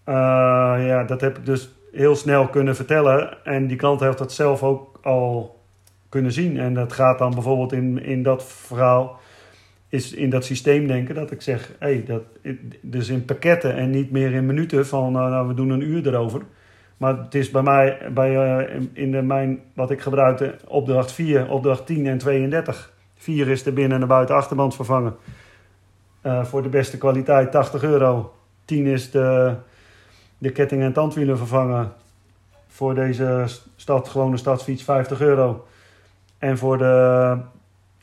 ja, 0.04 1.04
dat 1.04 1.20
heb 1.20 1.38
ik 1.38 1.46
dus 1.46 1.70
heel 1.92 2.16
snel 2.16 2.48
kunnen 2.48 2.76
vertellen. 2.76 3.44
En 3.44 3.66
die 3.66 3.76
klant 3.76 4.00
heeft 4.00 4.18
dat 4.18 4.32
zelf 4.32 4.62
ook 4.62 4.98
al 5.02 5.60
kunnen 6.08 6.32
zien. 6.32 6.58
En 6.58 6.74
dat 6.74 6.92
gaat 6.92 7.18
dan 7.18 7.30
bijvoorbeeld 7.30 7.72
in, 7.72 8.02
in 8.02 8.22
dat 8.22 8.44
verhaal, 8.44 9.18
is 9.88 10.12
in 10.12 10.30
dat 10.30 10.44
systeem 10.44 10.86
denken 10.86 11.14
dat 11.14 11.30
ik 11.30 11.42
zeg, 11.42 11.72
hey, 11.78 12.04
dat, 12.06 12.22
dus 12.80 13.08
in 13.08 13.24
pakketten 13.24 13.74
en 13.74 13.90
niet 13.90 14.10
meer 14.10 14.32
in 14.32 14.46
minuten 14.46 14.86
van 14.86 15.12
nou, 15.12 15.30
nou 15.30 15.48
we 15.48 15.54
doen 15.54 15.70
een 15.70 15.88
uur 15.88 16.06
erover. 16.06 16.42
Maar 16.96 17.18
het 17.18 17.34
is 17.34 17.50
bij 17.50 17.62
mij, 17.62 18.10
bij, 18.14 18.60
uh, 18.70 18.86
in 18.92 19.10
de, 19.10 19.22
mijn, 19.22 19.60
wat 19.74 19.90
ik 19.90 20.00
gebruikte, 20.00 20.54
opdracht 20.66 21.12
4, 21.12 21.50
opdracht 21.50 21.86
10 21.86 22.06
en 22.06 22.18
32. 22.18 22.92
4 23.14 23.48
is 23.48 23.62
de 23.62 23.72
binnen- 23.72 23.94
en 23.94 24.00
de 24.00 24.06
buiten 24.06 24.34
achterband 24.34 24.74
vervangen. 24.74 25.16
Uh, 26.22 26.44
voor 26.44 26.62
de 26.62 26.68
beste 26.68 26.98
kwaliteit 26.98 27.52
80 27.52 27.82
euro. 27.82 28.32
10 28.64 28.86
is 28.86 29.10
de 29.10 29.54
de 30.38 30.50
ketting 30.50 30.82
en 30.82 30.92
tandwielen 30.92 31.36
vervangen. 31.38 31.92
Voor 32.66 32.94
deze 32.94 33.44
stad, 33.76 34.08
gewone 34.08 34.36
stadsfiets 34.36 34.82
50 34.82 35.20
euro. 35.20 35.66
En 36.38 36.58
voor 36.58 36.78
de 36.78 37.36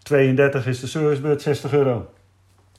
32 0.03 0.67
is 0.67 0.79
de 0.79 0.87
servicebeurt 0.87 1.41
60 1.41 1.73
euro. 1.73 2.09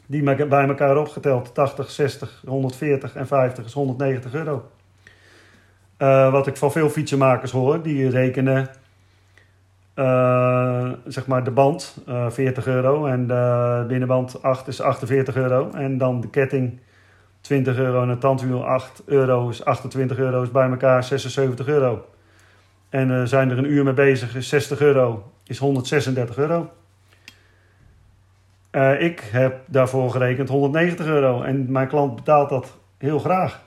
Die 0.07 0.47
bij 0.47 0.69
elkaar 0.69 0.97
opgeteld 0.97 1.55
80, 1.55 1.91
60, 1.91 2.43
140 2.47 3.15
en 3.15 3.27
50 3.27 3.65
is 3.65 3.73
190 3.73 4.35
euro. 4.35 4.71
Uh, 5.99 6.33
wat 6.33 6.47
ik 6.47 6.57
van 6.57 6.73
veel 6.73 6.91
fietsenmakers 6.91 7.51
hoor, 7.51 7.83
die 7.83 8.11
rekenen 8.11 8.69
uh, 9.95 10.93
zeg 11.07 11.27
maar 11.27 11.45
de 11.45 11.51
band 11.51 11.97
uh, 12.09 12.27
eh, 12.27 12.33
40 12.33 12.67
euro 12.67 13.07
en 13.07 13.27
de 13.27 13.85
binnenband 13.89 14.43
8 14.43 14.69
is 14.69 14.81
48 14.81 15.37
euro. 15.37 15.71
En 15.71 15.99
dan 15.99 16.21
de 16.21 16.29
ketting 16.29 16.81
20 17.47 17.77
euro 17.77 18.03
en 18.03 18.09
het 18.09 18.21
tandwiel 18.21 18.67
8 18.67 19.03
euro 19.05 19.49
is 19.49 19.65
28 19.65 20.19
euro, 20.19 20.43
is 20.43 20.51
bij 20.51 20.69
elkaar 20.69 21.05
76 21.05 21.67
euro. 21.67 22.05
En 22.89 23.11
uh, 23.11 23.25
zijn 23.25 23.51
er 23.51 23.59
een 23.59 23.71
uur 23.71 23.85
mee 23.85 23.95
bezig, 23.95 24.35
is 24.35 24.49
60 24.49 24.81
euro, 24.81 25.33
is 25.45 25.59
136 25.59 26.37
euro. 26.37 26.71
Uh, 28.73 29.01
ik 29.03 29.21
heb 29.21 29.61
daarvoor 29.67 30.11
gerekend 30.11 30.49
190 30.49 31.07
euro 31.07 31.43
en 31.43 31.73
mijn 31.73 31.89
klant 31.89 32.15
betaalt 32.15 32.49
dat 32.49 32.77
heel 32.99 33.19
graag. 33.19 33.61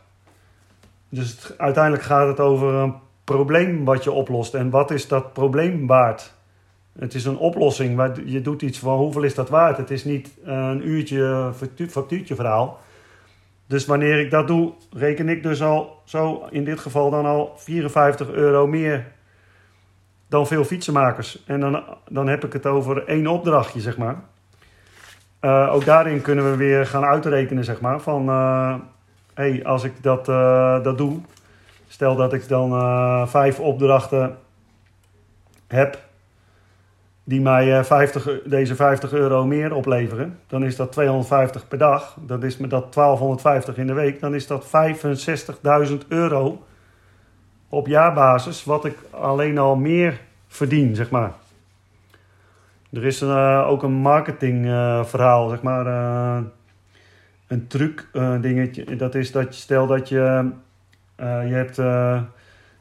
Dus 1.09 1.53
uiteindelijk 1.57 2.03
gaat 2.03 2.27
het 2.27 2.39
over 2.39 2.73
een 2.73 2.93
probleem 3.23 3.85
wat 3.85 4.03
je 4.03 4.11
oplost. 4.11 4.53
En 4.53 4.69
wat 4.69 4.91
is 4.91 5.07
dat 5.07 5.33
probleem 5.33 5.87
waard? 5.87 6.33
Het 6.99 7.13
is 7.13 7.25
een 7.25 7.37
oplossing. 7.37 8.11
Je 8.25 8.41
doet 8.41 8.61
iets 8.61 8.79
van 8.79 8.97
hoeveel 8.97 9.23
is 9.23 9.35
dat 9.35 9.49
waard? 9.49 9.77
Het 9.77 9.91
is 9.91 10.03
niet 10.03 10.29
een 10.43 10.87
uurtje 10.87 11.51
factuurtje 11.89 12.35
verhaal. 12.35 12.79
Dus 13.69 13.85
wanneer 13.85 14.19
ik 14.19 14.31
dat 14.31 14.47
doe, 14.47 14.73
reken 14.91 15.29
ik 15.29 15.43
dus 15.43 15.61
al 15.61 16.01
zo 16.03 16.47
in 16.49 16.63
dit 16.63 16.79
geval 16.79 17.09
dan 17.09 17.25
al 17.25 17.53
54 17.55 18.29
euro 18.29 18.67
meer 18.67 19.05
dan 20.27 20.47
veel 20.47 20.63
fietsenmakers. 20.63 21.43
En 21.45 21.59
dan, 21.59 21.83
dan 22.09 22.27
heb 22.27 22.45
ik 22.45 22.53
het 22.53 22.65
over 22.65 23.07
één 23.07 23.27
opdrachtje, 23.27 23.79
zeg 23.79 23.97
maar. 23.97 24.15
Uh, 25.41 25.73
ook 25.73 25.85
daarin 25.85 26.21
kunnen 26.21 26.51
we 26.51 26.57
weer 26.57 26.85
gaan 26.85 27.05
uitrekenen, 27.05 27.63
zeg 27.63 27.81
maar, 27.81 27.99
van... 27.99 28.29
Uh, 28.29 28.75
hey, 29.33 29.65
als 29.65 29.83
ik 29.83 30.03
dat, 30.03 30.29
uh, 30.29 30.83
dat 30.83 30.97
doe, 30.97 31.19
stel 31.87 32.15
dat 32.15 32.33
ik 32.33 32.47
dan 32.47 33.27
vijf 33.27 33.59
opdrachten 33.59 34.37
heb 35.67 36.08
die 37.29 37.41
mij 37.41 37.83
50, 37.83 38.27
eh, 38.27 38.35
deze 38.45 38.75
50 38.75 39.13
euro 39.13 39.45
meer 39.45 39.73
opleveren, 39.73 40.39
dan 40.47 40.63
is 40.63 40.75
dat 40.75 40.91
250 40.91 41.67
per 41.67 41.77
dag. 41.77 42.17
Dat 42.21 42.43
is 42.43 42.57
met 42.57 42.69
dat 42.69 42.91
1250 42.93 43.77
in 43.77 43.87
de 43.87 43.93
week. 43.93 44.19
Dan 44.19 44.35
is 44.35 44.47
dat 44.47 44.65
65.000 44.65 46.05
euro 46.07 46.63
op 47.69 47.87
jaarbasis, 47.87 48.63
wat 48.63 48.85
ik 48.85 48.97
alleen 49.09 49.57
al 49.57 49.75
meer 49.75 50.19
verdien, 50.47 50.95
zeg 50.95 51.09
maar. 51.09 51.33
Er 52.91 53.05
is 53.05 53.21
uh, 53.21 53.65
ook 53.67 53.83
een 53.83 53.93
marketingverhaal, 53.93 55.43
uh, 55.43 55.49
zeg 55.49 55.61
maar. 55.61 55.85
Uh, 55.85 56.37
een 57.47 57.67
truc 57.67 58.07
dingetje. 58.41 58.95
Dat 58.95 59.15
is 59.15 59.31
dat 59.31 59.55
je, 59.55 59.61
stel 59.61 59.87
dat 59.87 60.09
je, 60.09 60.51
je 61.17 61.53
hebt 61.53 61.81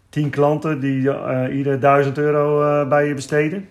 10 0.09 0.31
klanten 0.31 0.81
die 0.81 1.11
ieder 1.51 1.81
1000 1.81 2.19
euro 2.19 2.87
bij 2.87 3.07
je 3.07 3.15
besteden. 3.15 3.69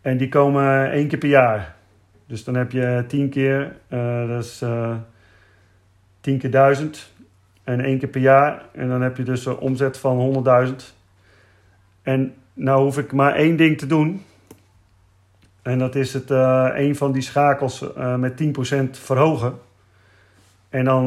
En 0.00 0.16
die 0.16 0.28
komen 0.28 0.90
één 0.90 1.08
keer 1.08 1.18
per 1.18 1.28
jaar. 1.28 1.74
Dus 2.26 2.44
dan 2.44 2.54
heb 2.54 2.72
je 2.72 3.04
tien 3.06 3.28
keer, 3.28 3.76
uh, 3.88 4.28
dat 4.28 4.44
is 4.44 4.62
uh, 4.62 4.96
tien 6.20 6.38
keer 6.38 6.50
duizend. 6.50 7.12
En 7.64 7.80
één 7.80 7.98
keer 7.98 8.08
per 8.08 8.20
jaar. 8.20 8.62
En 8.72 8.88
dan 8.88 9.02
heb 9.02 9.16
je 9.16 9.22
dus 9.22 9.46
een 9.46 9.56
omzet 9.56 9.98
van 9.98 10.44
100.000. 10.68 10.74
En 12.02 12.34
nou 12.54 12.82
hoef 12.82 12.98
ik 12.98 13.12
maar 13.12 13.34
één 13.34 13.56
ding 13.56 13.78
te 13.78 13.86
doen. 13.86 14.24
En 15.62 15.78
dat 15.78 15.94
is 15.94 16.14
het 16.14 16.30
uh, 16.30 16.68
een 16.74 16.96
van 16.96 17.12
die 17.12 17.22
schakels 17.22 17.84
met 18.16 18.42
10% 18.42 18.46
verhogen. 18.90 19.58
En 20.68 20.84
dan 20.84 21.06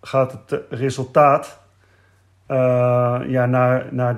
gaat 0.00 0.32
het 0.32 0.60
resultaat 0.70 1.60
uh, 2.48 3.20
ja, 3.26 3.46
naar, 3.46 3.86
naar 3.90 4.16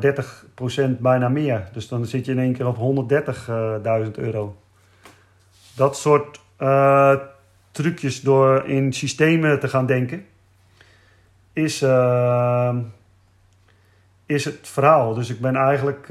30% 0.96 0.98
bijna 0.98 1.28
meer. 1.28 1.68
Dus 1.72 1.88
dan 1.88 2.06
zit 2.06 2.24
je 2.24 2.32
in 2.32 2.38
één 2.38 2.52
keer 2.52 2.66
op 2.66 3.10
130.000 4.06 4.10
euro. 4.14 4.56
Dat 5.76 5.96
soort 5.96 6.40
uh, 6.58 7.14
trucjes 7.70 8.20
door 8.20 8.64
in 8.64 8.92
systemen 8.92 9.60
te 9.60 9.68
gaan 9.68 9.86
denken, 9.86 10.24
is, 11.52 11.82
uh, 11.82 12.76
is 14.26 14.44
het 14.44 14.58
verhaal. 14.62 15.14
Dus 15.14 15.30
ik 15.30 15.40
ben 15.40 15.56
eigenlijk, 15.56 16.06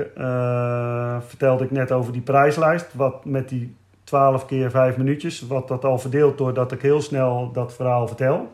vertelde 1.27 1.63
ik 1.63 1.71
net 1.71 1.91
over 1.91 2.13
die 2.13 2.21
prijslijst, 2.21 2.93
wat 2.93 3.25
met 3.25 3.49
die 3.49 3.75
12 4.03 4.45
keer 4.45 4.71
5 4.71 4.97
minuutjes, 4.97 5.41
wat 5.41 5.67
dat 5.67 5.85
al 5.85 5.99
verdeelt 5.99 6.37
doordat 6.37 6.71
ik 6.71 6.81
heel 6.81 7.01
snel 7.01 7.51
dat 7.51 7.73
verhaal 7.73 8.07
vertel. 8.07 8.51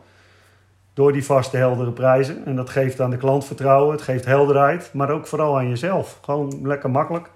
Door 0.96 1.12
die 1.12 1.24
vaste, 1.24 1.56
heldere 1.56 1.92
prijzen. 1.92 2.44
En 2.44 2.56
dat 2.56 2.70
geeft 2.70 3.00
aan 3.00 3.10
de 3.10 3.16
klant 3.16 3.44
vertrouwen, 3.44 3.92
het 3.92 4.02
geeft 4.02 4.24
helderheid, 4.24 4.90
maar 4.92 5.10
ook 5.10 5.26
vooral 5.26 5.58
aan 5.58 5.68
jezelf. 5.68 6.18
Gewoon 6.22 6.58
lekker 6.62 6.90
makkelijk. 6.90 7.30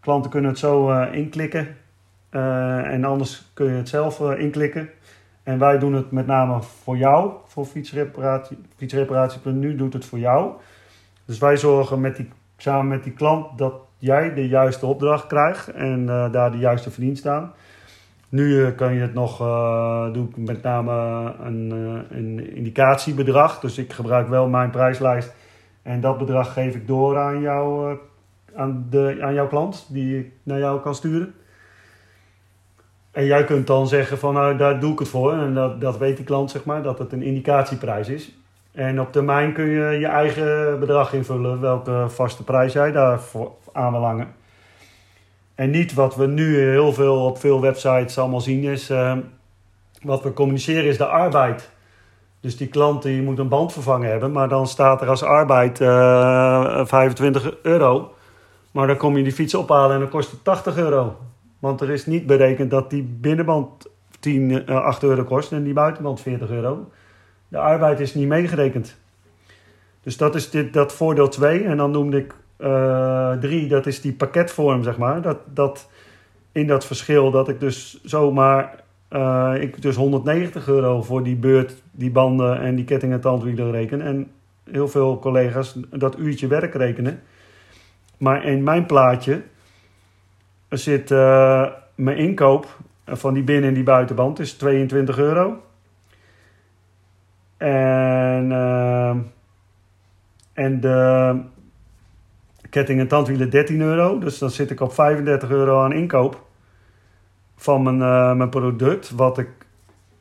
Klanten 0.00 0.30
kunnen 0.30 0.50
het 0.50 0.58
zo 0.58 0.90
uh, 0.90 1.14
inklikken. 1.14 1.76
Uh, 2.30 2.92
en 2.92 3.04
anders 3.04 3.50
kun 3.54 3.66
je 3.66 3.72
het 3.72 3.88
zelf 3.88 4.20
uh, 4.20 4.38
inklikken. 4.38 4.88
En 5.42 5.58
wij 5.58 5.78
doen 5.78 5.92
het 5.92 6.10
met 6.10 6.26
name 6.26 6.62
voor 6.62 6.96
jou, 6.96 7.32
voor 7.46 7.64
fietsreparatie. 7.64 8.58
Fietsreparatie.nu 8.76 9.76
doet 9.76 9.92
het 9.92 10.04
voor 10.04 10.18
jou. 10.18 10.52
Dus 11.24 11.38
wij 11.38 11.56
zorgen 11.56 12.00
met 12.00 12.16
die, 12.16 12.30
samen 12.56 12.88
met 12.88 13.04
die 13.04 13.12
klant 13.12 13.58
dat 13.58 13.74
jij 13.98 14.34
de 14.34 14.48
juiste 14.48 14.86
opdracht 14.86 15.26
krijgt 15.26 15.68
en 15.68 16.06
daar 16.06 16.50
de 16.50 16.58
juiste 16.58 16.90
verdienst 16.90 17.26
aan. 17.26 17.52
Nu 18.34 18.64
eh, 18.64 18.74
kan 18.76 18.94
je 18.94 19.00
het 19.00 19.14
nog, 19.14 19.40
uh, 19.40 20.12
doe 20.12 20.28
ik 20.28 20.36
met 20.36 20.62
name 20.62 20.92
een, 21.40 21.72
uh, 21.74 22.18
een 22.18 22.54
indicatiebedrag. 22.54 23.60
Dus 23.60 23.78
ik 23.78 23.92
gebruik 23.92 24.28
wel 24.28 24.48
mijn 24.48 24.70
prijslijst. 24.70 25.34
En 25.82 26.00
dat 26.00 26.18
bedrag 26.18 26.52
geef 26.52 26.74
ik 26.74 26.86
door 26.86 27.18
aan, 27.18 27.40
jou, 27.40 27.96
aan, 28.54 28.86
de, 28.90 29.18
aan 29.20 29.34
jouw 29.34 29.46
klant, 29.46 29.86
die 29.90 30.18
ik 30.18 30.32
naar 30.42 30.58
jou 30.58 30.80
kan 30.80 30.94
sturen. 30.94 31.34
En 33.10 33.24
jij 33.24 33.44
kunt 33.44 33.66
dan 33.66 33.88
zeggen 33.88 34.18
van 34.18 34.34
nou, 34.34 34.56
daar 34.56 34.80
doe 34.80 34.92
ik 34.92 34.98
het 34.98 35.08
voor. 35.08 35.32
En 35.32 35.54
dat, 35.54 35.80
dat 35.80 35.98
weet 35.98 36.16
die 36.16 36.26
klant, 36.26 36.50
zeg 36.50 36.64
maar, 36.64 36.82
dat 36.82 36.98
het 36.98 37.12
een 37.12 37.22
indicatieprijs 37.22 38.08
is. 38.08 38.38
En 38.72 39.00
op 39.00 39.12
termijn 39.12 39.52
kun 39.52 39.66
je 39.66 39.98
je 39.98 40.06
eigen 40.06 40.80
bedrag 40.80 41.12
invullen, 41.12 41.60
welke 41.60 42.04
vaste 42.08 42.44
prijs 42.44 42.72
jij 42.72 42.92
daarvoor 42.92 43.52
aan 43.72 43.92
wil. 43.92 44.26
En 45.54 45.70
niet 45.70 45.94
wat 45.94 46.16
we 46.16 46.26
nu 46.26 46.58
heel 46.58 46.92
veel 46.92 47.24
op 47.24 47.38
veel 47.38 47.60
websites 47.60 48.18
allemaal 48.18 48.40
zien 48.40 48.62
is... 48.62 48.90
Uh, 48.90 49.16
wat 50.02 50.22
we 50.22 50.32
communiceren 50.32 50.84
is 50.84 50.96
de 50.96 51.06
arbeid. 51.06 51.70
Dus 52.40 52.56
die 52.56 52.68
klant 52.68 53.02
die 53.02 53.22
moet 53.22 53.38
een 53.38 53.48
band 53.48 53.72
vervangen 53.72 54.10
hebben... 54.10 54.32
maar 54.32 54.48
dan 54.48 54.66
staat 54.66 55.00
er 55.00 55.08
als 55.08 55.22
arbeid 55.22 55.80
uh, 55.80 56.80
eh, 56.80 56.86
25 56.86 57.54
euro. 57.62 58.14
Maar 58.70 58.86
dan 58.86 58.96
kom 58.96 59.16
je 59.16 59.22
die 59.22 59.32
fiets 59.32 59.54
ophalen 59.54 59.94
en 59.94 60.00
dan 60.00 60.08
kost 60.08 60.30
het 60.30 60.44
80 60.44 60.76
euro. 60.76 61.16
Want 61.58 61.80
er 61.80 61.90
is 61.90 62.06
niet 62.06 62.26
berekend 62.26 62.70
dat 62.70 62.90
die 62.90 63.02
binnenband 63.02 63.86
10, 64.20 64.50
uh, 64.50 64.76
8 64.76 65.02
euro 65.02 65.24
kost... 65.24 65.52
en 65.52 65.62
die 65.62 65.72
buitenband 65.72 66.20
40 66.20 66.50
euro. 66.50 66.90
De 67.48 67.58
arbeid 67.58 68.00
is 68.00 68.14
niet 68.14 68.28
meegerekend. 68.28 68.96
Dus 70.02 70.16
dat 70.16 70.34
is 70.34 70.50
dit, 70.50 70.72
dat 70.72 70.92
voordeel 70.92 71.28
2. 71.28 71.64
En 71.64 71.76
dan 71.76 71.90
noemde 71.90 72.18
ik 72.18 72.34
drie, 73.40 73.68
dat 73.68 73.86
is 73.86 74.00
die 74.00 74.12
pakketvorm, 74.12 74.82
zeg 74.82 74.98
maar. 74.98 75.22
Dat, 75.22 75.38
dat 75.46 75.88
in 76.52 76.66
dat 76.66 76.86
verschil 76.86 77.30
dat 77.30 77.48
ik 77.48 77.60
dus 77.60 78.00
zomaar... 78.04 78.82
Uh, 79.10 79.54
ik 79.60 79.82
dus 79.82 79.96
190 79.96 80.68
euro 80.68 81.02
voor 81.02 81.22
die 81.22 81.36
beurt, 81.36 81.82
die 81.90 82.10
banden 82.10 82.60
en 82.60 82.74
die 82.74 82.84
ketting 82.84 83.12
en 83.12 83.20
tandwielen 83.20 83.70
reken. 83.70 84.00
En 84.00 84.30
heel 84.70 84.88
veel 84.88 85.18
collega's 85.18 85.78
dat 85.90 86.18
uurtje 86.18 86.46
werk 86.46 86.74
rekenen. 86.74 87.20
Maar 88.18 88.44
in 88.44 88.62
mijn 88.62 88.86
plaatje 88.86 89.42
zit 90.68 91.10
uh, 91.10 91.66
mijn 91.94 92.16
inkoop 92.16 92.78
van 93.06 93.34
die 93.34 93.42
binnen- 93.42 93.68
en 93.68 93.74
die 93.74 93.82
buitenband 93.82 94.38
is 94.38 94.52
22 94.52 95.18
euro. 95.18 95.62
En, 97.56 98.52
en 100.52 100.80
de 100.80 101.40
ketting 102.74 103.00
en 103.00 103.08
tandwielen 103.08 103.50
13 103.50 103.80
euro. 103.80 104.18
Dus 104.18 104.38
dan 104.38 104.50
zit 104.50 104.70
ik 104.70 104.80
op 104.80 104.92
35 104.92 105.50
euro 105.50 105.82
aan 105.82 105.92
inkoop 105.92 106.42
van 107.56 107.82
mijn, 107.82 107.98
uh, 107.98 108.34
mijn 108.34 108.48
product. 108.48 109.10
Wat 109.10 109.38
ik 109.38 109.48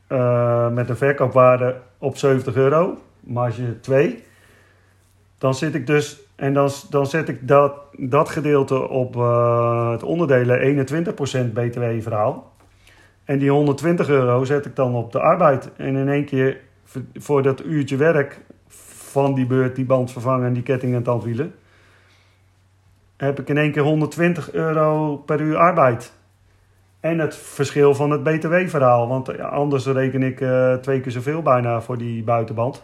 uh, 0.10 0.70
met 0.70 0.90
een 0.90 0.98
verkoopwaarde 0.98 1.76
op 1.98 2.18
70 2.18 2.56
euro, 2.56 2.98
marge 3.20 3.80
2. 3.80 4.24
Dan 5.38 5.56
zit 5.56 5.76
ik 5.76 5.88
dus, 5.88 6.20
en 6.36 6.54
dan, 6.54 6.70
dan 6.90 7.06
zet 7.06 7.30
ik 7.30 7.48
dat, 7.48 7.74
dat 7.98 8.30
gedeelte 8.30 8.90
op 8.90 9.16
uh, 9.16 9.92
het 9.92 10.04
onderdelen 10.04 10.88
21% 11.50 11.54
BTW 11.54 12.02
verhaal. 12.02 12.52
En 13.24 13.40
die 13.40 13.52
120 13.52 14.10
euro 14.10 14.44
zet 14.44 14.66
ik 14.66 14.76
dan 14.76 14.96
op 14.96 15.12
de 15.12 15.20
arbeid. 15.20 15.70
En 15.76 15.96
in 15.96 16.10
één 16.10 16.26
keer 16.26 16.58
voor 17.14 17.42
dat 17.42 17.64
uurtje 17.66 17.96
werk 17.96 18.42
van 19.12 19.34
die 19.34 19.46
beurt 19.46 19.76
die 19.76 19.86
band 19.86 20.12
vervangen 20.12 20.48
en 20.48 20.54
die 20.54 20.64
ketting 20.64 20.96
en 20.96 21.04
tandwielen, 21.04 21.54
heb 23.24 23.40
ik 23.40 23.50
in 23.50 23.58
één 23.58 23.72
keer 23.72 23.82
120 23.82 24.52
euro 24.52 25.18
per 25.18 25.42
uur 25.42 25.58
arbeid. 25.58 26.14
En 27.00 27.20
het 27.20 27.36
verschil 27.36 27.96
van 27.96 28.12
het 28.12 28.24
BTW-verhaal. 28.24 29.08
Want 29.08 29.28
ja, 29.28 29.48
anders 29.48 29.86
reken 29.86 30.24
ik 30.24 30.40
uh, 30.42 30.74
twee 30.74 31.02
keer 31.02 31.12
zoveel 31.12 31.42
bijna 31.42 31.82
voor 31.82 31.98
die 31.98 32.24
buitenband. 32.24 32.84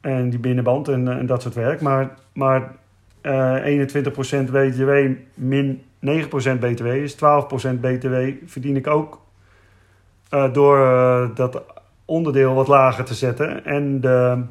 En 0.00 0.30
die 0.30 0.38
binnenband 0.38 0.88
en, 0.88 1.08
en 1.08 1.26
dat 1.26 1.42
soort 1.42 1.54
werk. 1.54 1.80
Maar, 1.80 2.14
maar 2.32 2.72
uh, 3.22 3.88
21% 3.88 4.00
BTW 4.50 4.90
min 5.34 5.82
9% 6.06 6.58
BTW 6.58 6.86
is 6.86 7.14
12% 7.14 7.18
BTW 7.80 8.14
verdien 8.46 8.76
ik 8.76 8.86
ook 8.86 9.24
door 10.52 10.78
dat 11.34 11.62
onderdeel 12.04 12.54
wat 12.54 12.68
lager 12.68 13.04
te 13.04 13.14
zetten 13.14 13.64
en, 13.64 14.00
de, 14.00 14.42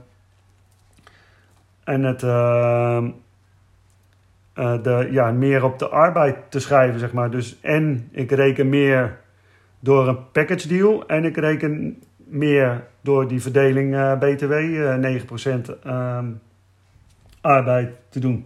en 1.84 2.04
het 2.04 2.22
uh, 4.56 4.84
de, 4.84 5.08
ja, 5.12 5.32
meer 5.32 5.64
op 5.64 5.80
de 5.80 5.90
arbeid 5.90 6.38
te 6.50 6.60
schrijven, 6.60 7.00
zeg 7.00 7.14
maar. 7.14 7.32
Dus 7.32 7.60
en 7.62 8.10
ik 8.12 8.32
reken 8.32 8.70
meer 8.70 9.20
door 9.80 10.08
een 10.08 10.32
package 10.32 10.68
deal 10.68 11.08
en 11.08 11.26
ik 11.26 11.38
reken 11.38 12.04
meer 12.18 12.88
door 13.02 13.28
die 13.28 13.42
verdeling 13.42 14.18
BTW 14.20 14.54
9% 15.82 16.38
arbeid 17.42 17.90
te 18.10 18.20
doen. 18.20 18.46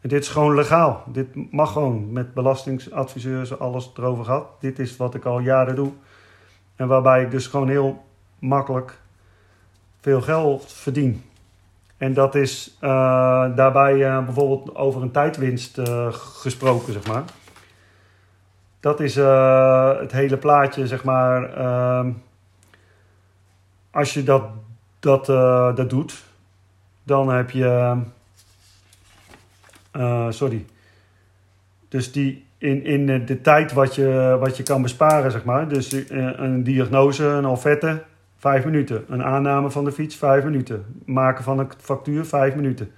En 0.00 0.08
dit 0.08 0.22
is 0.22 0.28
gewoon 0.28 0.54
legaal. 0.54 1.04
Dit 1.06 1.52
mag 1.52 1.72
gewoon 1.72 2.12
met 2.12 2.34
belastingsadviseurs 2.34 3.58
alles 3.58 3.92
erover 3.96 4.24
gehad. 4.24 4.60
Dit 4.60 4.78
is 4.78 4.96
wat 4.96 5.14
ik 5.14 5.24
al 5.24 5.40
jaren 5.40 5.74
doe. 5.74 5.92
En 6.76 6.88
waarbij 6.88 7.22
ik 7.22 7.30
dus 7.30 7.46
gewoon 7.46 7.68
heel 7.68 8.04
makkelijk 8.38 9.00
veel 10.00 10.20
geld 10.20 10.72
verdien. 10.72 11.22
En 12.00 12.14
dat 12.14 12.34
is 12.34 12.76
uh, 12.80 12.90
daarbij 13.56 13.94
uh, 13.94 14.24
bijvoorbeeld 14.24 14.74
over 14.74 15.02
een 15.02 15.10
tijdwinst 15.10 15.78
uh, 15.78 16.12
gesproken, 16.12 16.92
zeg 16.92 17.06
maar. 17.06 17.22
Dat 18.80 19.00
is 19.00 19.14
het 19.14 20.12
hele 20.12 20.36
plaatje, 20.36 20.86
zeg 20.86 21.04
maar. 21.04 21.54
Ehm, 21.54 22.10
als 23.90 24.14
je 24.14 24.22
dat, 24.22 24.42
dat, 25.00 25.26
dat 25.76 25.90
doet, 25.90 26.24
dan 27.02 27.28
heb 27.28 27.50
je 27.50 27.96
sorry. 30.28 30.66
Dus 31.88 32.12
die 32.12 32.46
in, 32.58 32.84
in 32.84 33.26
de 33.26 33.40
tijd 33.40 33.72
wat 33.72 33.94
je, 33.94 34.36
wat 34.40 34.56
je 34.56 34.62
kan 34.62 34.82
besparen, 34.82 35.30
zeg 35.30 35.44
maar. 35.44 35.68
Dus 35.68 35.92
een 36.10 36.62
diagnose, 36.62 37.24
een 37.24 37.46
offerte, 37.46 38.02
vijf 38.40 38.64
minuten. 38.64 39.04
Een 39.08 39.24
aanname 39.24 39.70
van 39.70 39.84
de 39.84 39.92
fiets, 39.92 40.16
vijf 40.16 40.44
minuten. 40.44 41.02
Maken 41.04 41.44
van 41.44 41.58
een 41.58 41.70
factuur, 41.78 42.24
vijf 42.24 42.54
minuten. 42.54 42.90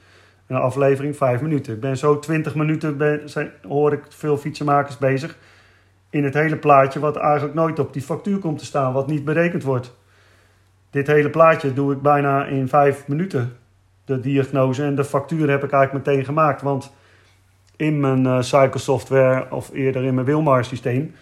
Een 0.47 0.57
aflevering, 0.57 1.17
vijf 1.17 1.41
minuten. 1.41 1.75
Ik 1.75 1.81
ben 1.81 1.97
zo 1.97 2.19
twintig 2.19 2.55
minuten, 2.55 2.97
ben, 2.97 3.21
hoor 3.69 3.93
ik 3.93 4.03
veel 4.09 4.37
fietsenmakers 4.37 4.99
bezig. 4.99 5.37
In 6.11 6.25
het 6.25 6.35
hele 6.35 6.57
plaatje, 6.57 7.01
wat 7.01 7.17
eigenlijk 7.17 7.55
nooit 7.55 7.79
op 7.79 7.93
die 7.93 8.03
factuur 8.03 8.39
komt 8.39 8.59
te 8.59 8.65
staan, 8.65 8.93
wat 8.93 9.07
niet 9.07 9.25
berekend 9.25 9.63
wordt. 9.63 9.95
Dit 10.91 11.07
hele 11.07 11.31
plaatje 11.31 11.73
doe 11.73 11.93
ik 11.93 12.03
bijna 12.03 12.45
in 12.45 12.69
vijf 12.69 13.09
minuten 13.09 13.57
de 14.05 14.21
diagnose 14.21 14.85
en 14.85 14.95
de 14.95 15.05
factuur 15.05 15.51
heb 15.51 15.65
ik 15.65 15.73
eigenlijk 15.73 16.07
meteen 16.07 16.25
gemaakt. 16.25 16.63
Want 16.63 16.93
in 17.77 18.01
mijn 18.01 18.25
uh, 18.25 18.41
cycle 18.41 18.81
software 18.81 19.47
of 19.51 19.71
eerder 19.73 20.05
in 20.05 20.15
mijn 20.15 20.27
Wilmar 20.27 20.65
systeem, 20.65 21.15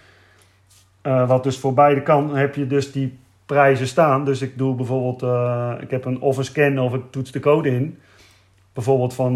uh, 1.02 1.28
wat 1.28 1.42
dus 1.42 1.58
voor 1.58 1.74
beide 1.74 2.02
kan, 2.02 2.36
heb 2.36 2.54
je 2.54 2.66
dus 2.66 2.92
die 2.92 3.18
prijzen 3.50 3.87
staan. 3.87 4.25
Dus 4.25 4.42
ik 4.42 4.59
doe 4.59 4.75
bijvoorbeeld, 4.75 5.23
uh, 5.23 5.73
ik 5.80 5.90
heb 5.90 6.04
een 6.04 6.21
of 6.21 6.38
scan 6.40 6.78
of 6.78 6.95
ik 6.95 7.02
toets 7.11 7.30
de 7.30 7.40
code 7.40 7.71
in. 7.71 7.99
Bijvoorbeeld 8.73 9.15
van, 9.15 9.34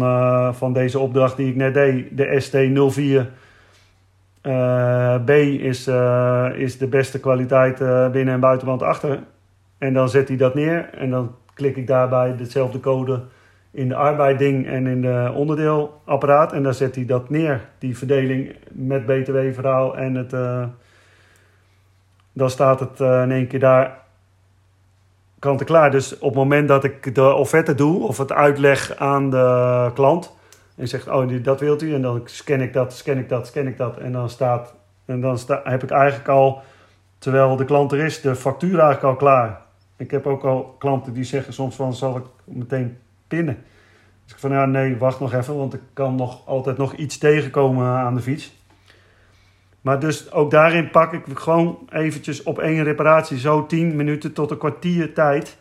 van 0.55 0.73
deze 0.73 0.99
opdracht 0.99 1.37
die 1.37 1.47
ik 1.47 1.55
net 1.55 1.73
deed, 1.73 2.17
de 2.17 2.41
ST04. 2.43 3.31
B 5.25 5.29
is, 5.29 5.87
is 6.55 6.77
de 6.77 6.87
beste 6.89 7.19
kwaliteit 7.19 7.77
binnen- 8.11 8.33
en 8.33 8.39
buitenband 8.39 8.81
achter. 8.81 9.19
En 9.77 9.93
dan 9.93 10.09
zet 10.09 10.27
hij 10.27 10.37
dat 10.37 10.55
neer 10.55 10.89
en 10.93 11.09
dan 11.09 11.35
klik 11.53 11.75
ik 11.75 11.87
daarbij 11.87 12.35
dezelfde 12.35 12.79
code 12.79 13.21
in 13.71 13.87
de 13.87 13.95
arbeiding 13.95 14.67
en 14.67 14.87
in 14.87 15.01
de 15.01 15.31
onderdeelapparaat. 15.35 16.53
En 16.53 16.63
dan 16.63 16.73
zet 16.73 16.95
hij 16.95 17.05
dat 17.05 17.29
neer, 17.29 17.61
die 17.77 17.97
verdeling 17.97 18.55
met 18.71 19.05
btw-verhaal. 19.05 19.97
En 19.97 20.15
het, 20.15 20.31
dan 22.33 22.49
staat 22.49 22.79
het 22.79 22.99
in 22.99 23.31
één 23.31 23.47
keer 23.47 23.59
daar 23.59 24.04
klaar. 25.65 25.91
Dus 25.91 26.13
op 26.13 26.29
het 26.29 26.35
moment 26.35 26.67
dat 26.67 26.83
ik 26.83 27.15
de 27.15 27.33
offerte 27.33 27.75
doe 27.75 28.07
of 28.07 28.17
het 28.17 28.31
uitleg 28.31 28.95
aan 28.95 29.29
de 29.29 29.89
klant. 29.93 30.33
En 30.75 30.87
zegt, 30.87 31.07
oh, 31.07 31.43
dat 31.43 31.59
wilt 31.59 31.81
u. 31.81 31.93
En 31.93 32.01
dan 32.01 32.21
scan 32.25 32.61
ik 32.61 32.73
dat, 32.73 32.93
scan 32.93 33.17
ik 33.17 33.29
dat, 33.29 33.47
scan 33.47 33.67
ik 33.67 33.77
dat. 33.77 33.97
En 33.97 34.11
dan 34.11 34.29
staat, 34.29 34.73
en 35.05 35.21
dan 35.21 35.37
sta, 35.37 35.61
heb 35.63 35.83
ik 35.83 35.91
eigenlijk 35.91 36.29
al, 36.29 36.61
terwijl 37.17 37.55
de 37.55 37.65
klant 37.65 37.91
er 37.91 37.99
is, 37.99 38.21
de 38.21 38.35
factuur 38.35 38.79
eigenlijk 38.79 39.03
al 39.03 39.15
klaar. 39.15 39.61
Ik 39.97 40.11
heb 40.11 40.27
ook 40.27 40.43
al 40.43 40.75
klanten 40.79 41.13
die 41.13 41.23
zeggen 41.23 41.53
soms 41.53 41.75
van, 41.75 41.93
zal 41.93 42.17
ik 42.17 42.25
meteen 42.43 42.97
pinnen. 43.27 43.63
Dus 44.23 44.33
ik 44.33 44.39
van 44.39 44.51
ja, 44.51 44.65
nee, 44.65 44.97
wacht 44.97 45.19
nog 45.19 45.33
even, 45.33 45.57
want 45.57 45.73
ik 45.73 45.81
kan 45.93 46.15
nog 46.15 46.47
altijd 46.47 46.77
nog 46.77 46.93
iets 46.93 47.17
tegenkomen 47.17 47.87
aan 47.87 48.15
de 48.15 48.21
fiets. 48.21 48.53
Maar 49.85 49.99
dus 49.99 50.31
ook 50.31 50.51
daarin 50.51 50.89
pak 50.89 51.13
ik 51.13 51.23
gewoon 51.33 51.77
eventjes 51.89 52.43
op 52.43 52.59
één 52.59 52.83
reparatie 52.83 53.39
zo 53.39 53.65
10 53.65 53.95
minuten 53.95 54.33
tot 54.33 54.51
een 54.51 54.57
kwartier 54.57 55.13
tijd. 55.13 55.57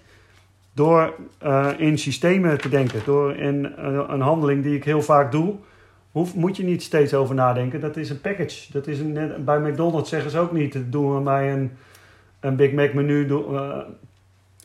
Door 0.73 1.15
uh, 1.43 1.69
in 1.77 1.99
systemen 1.99 2.61
te 2.61 2.69
denken, 2.69 3.01
door 3.05 3.37
in 3.37 3.75
uh, 3.79 4.01
een 4.09 4.21
handeling 4.21 4.63
die 4.63 4.77
ik 4.77 4.85
heel 4.85 5.03
vaak 5.03 5.33
doe. 5.33 5.55
Hoef, 6.11 6.35
moet 6.35 6.57
je 6.57 6.65
niet 6.65 6.83
steeds 6.83 7.15
over 7.15 7.35
nadenken. 7.35 7.81
Dat 7.81 7.97
is 7.97 8.11
een 8.11 8.21
package. 8.21 8.73
Dat 8.73 8.87
is 8.87 8.99
een, 8.99 9.45
bij 9.45 9.59
McDonald's 9.59 10.11
zeggen 10.11 10.31
ze 10.31 10.39
ook 10.39 10.53
niet. 10.53 10.77
Doen 10.87 11.15
we 11.15 11.21
mij 11.21 11.53
een, 11.53 11.73
een 12.41 12.57
Big 12.57 12.73
Mac 12.73 12.93
menu. 12.93 13.27
Uh, 13.27 13.79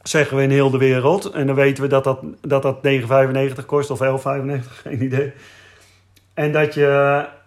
zeggen 0.04 0.38
we 0.38 0.44
in 0.44 0.50
heel 0.50 0.70
de 0.70 0.78
wereld. 0.78 1.26
En 1.26 1.48
dan 1.48 1.56
weten 1.56 1.84
we 1.84 1.90
dat 1.90 2.04
dat, 2.04 2.20
dat, 2.42 2.62
dat 2.62 2.78
9,95 3.60 3.66
kost 3.66 3.92
of 3.92 4.00
11,95, 4.04 4.04
geen 4.84 5.04
idee. 5.04 5.32
En 6.34 6.52
dat 6.52 6.74
je, 6.74 7.38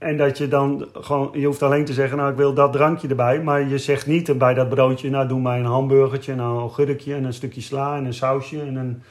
en 0.00 0.16
dat 0.16 0.38
je 0.38 0.48
dan 0.48 0.88
gewoon, 0.92 1.30
je 1.32 1.46
hoeft 1.46 1.62
alleen 1.62 1.84
te 1.84 1.92
zeggen, 1.92 2.18
nou 2.18 2.30
ik 2.30 2.36
wil 2.36 2.54
dat 2.54 2.72
drankje 2.72 3.08
erbij. 3.08 3.42
Maar 3.42 3.68
je 3.68 3.78
zegt 3.78 4.06
niet 4.06 4.38
bij 4.38 4.54
dat 4.54 4.68
broodje, 4.68 5.10
nou 5.10 5.28
doe 5.28 5.40
mij 5.40 5.58
een 5.58 5.64
hamburgertje, 5.64 6.34
nou 6.34 6.62
een 6.62 6.70
gurkje 6.70 7.14
en 7.14 7.24
een 7.24 7.32
stukje 7.32 7.60
sla 7.60 7.96
en 7.96 8.04
een 8.04 8.14
sausje 8.14 8.60
en 8.60 8.76
een... 8.76 9.02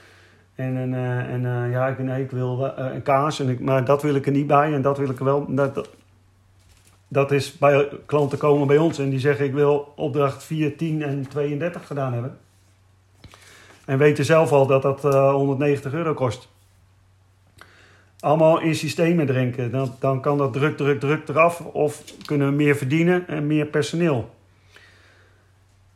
En, 0.56 0.78
en, 0.78 0.94
uh, 0.94 1.18
en 1.18 1.42
uh, 1.42 1.72
ja, 1.72 1.88
ik, 1.88 2.00
nee, 2.00 2.24
ik 2.24 2.32
wil 2.32 2.66
uh, 2.66 2.94
een 2.94 3.02
kaas, 3.02 3.40
en 3.40 3.50
ik, 3.50 3.60
maar 3.60 3.86
dat 3.86 4.02
wil 4.02 4.16
ik 4.16 4.26
er 4.26 4.32
niet 4.32 4.48
bij 4.48 4.74
en 4.74 4.82
dat 4.82 4.98
wil 4.98 5.10
ik 5.10 5.20
er 5.20 5.26
wel. 5.26 5.46
Dat, 5.48 5.90
dat, 7.08 7.32
is 7.32 7.58
bij 7.58 7.88
klanten 8.06 8.38
komen 8.38 8.68
bij 8.68 8.78
ons 8.78 9.00
en 9.00 9.10
die 9.10 9.20
zeggen: 9.20 9.46
Ik 9.46 9.54
wil 9.54 9.94
opdracht 9.96 10.44
4, 10.44 10.78
10 10.78 11.04
en 11.04 11.28
32 11.28 11.88
gedaan 11.88 12.14
hebben. 12.14 12.38
En 13.86 13.98
weten 13.98 14.26
zelf 14.26 14.52
al 14.52 14.68
dat 14.68 14.82
dat 14.82 15.06
uh, 15.06 15.12
eh, 15.12 15.32
190 15.32 15.94
euro 15.94 16.14
kost. 16.14 16.50
Allemaal 18.20 18.60
in 18.60 18.76
systemen 18.76 19.26
drinken. 19.26 19.72
Dan, 19.72 19.96
dan 20.00 20.22
kan 20.22 20.38
dat 20.38 20.54
druk, 20.54 20.78
druk, 20.78 21.00
druk 21.00 21.28
eraf. 21.28 21.62
Of 21.62 22.04
kunnen 22.26 22.48
we 22.48 22.54
meer 22.54 22.76
verdienen 22.76 23.28
en 23.28 23.48
meer 23.48 23.66
personeel. 23.66 24.30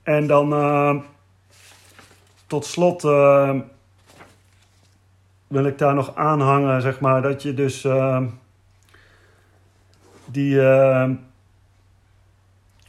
En 0.04 0.28
dan 0.28 0.54
uh, 0.54 0.96
tot 2.48 2.66
slot 2.66 3.04
uh, 3.04 3.60
wil 5.48 5.66
ik 5.66 5.78
daar 5.78 5.94
nog 5.94 6.16
aanhangen, 6.16 6.82
zeg 6.82 7.00
maar, 7.00 7.22
dat 7.22 7.42
je 7.42 7.54
dus 7.54 7.88
die 10.26 10.62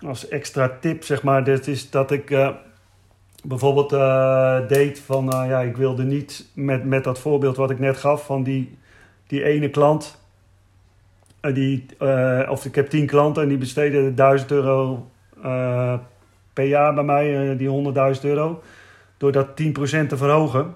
als 0.06 0.28
extra 0.28 0.76
tip, 0.80 1.04
zeg 1.04 1.22
maar, 1.22 1.44
dat 1.44 1.66
is 1.66 1.90
dat 1.90 2.10
ik 2.10 2.52
bijvoorbeeld 3.44 3.90
deed 4.68 5.00
van, 5.00 5.24
ja, 5.24 5.60
ik 5.60 5.76
wilde 5.76 6.04
niet 6.04 6.46
met, 6.54 6.84
met 6.84 7.04
dat 7.04 7.18
voorbeeld 7.18 7.56
wat 7.56 7.70
ik 7.70 7.78
net 7.78 7.96
gaf 7.96 8.24
van 8.24 8.42
die, 8.42 8.78
die 9.26 9.44
ene 9.44 9.70
klant. 9.70 10.22
Uh, 11.42 11.54
die, 11.54 11.86
of 12.48 12.64
ik 12.64 12.74
heb 12.74 12.88
tien 12.88 13.06
klanten 13.06 13.42
en 13.42 13.48
die 13.48 13.58
besteden 13.58 14.14
1000 14.14 14.50
euro 14.50 15.08
per 16.52 16.64
jaar 16.64 16.94
bij 16.94 17.04
mij, 17.04 17.56
die 17.56 17.92
100.000 18.16 18.20
euro. 18.22 18.62
Door 19.16 19.32
dat 19.32 19.48
10% 19.48 19.52
te 20.08 20.16
verhogen, 20.16 20.74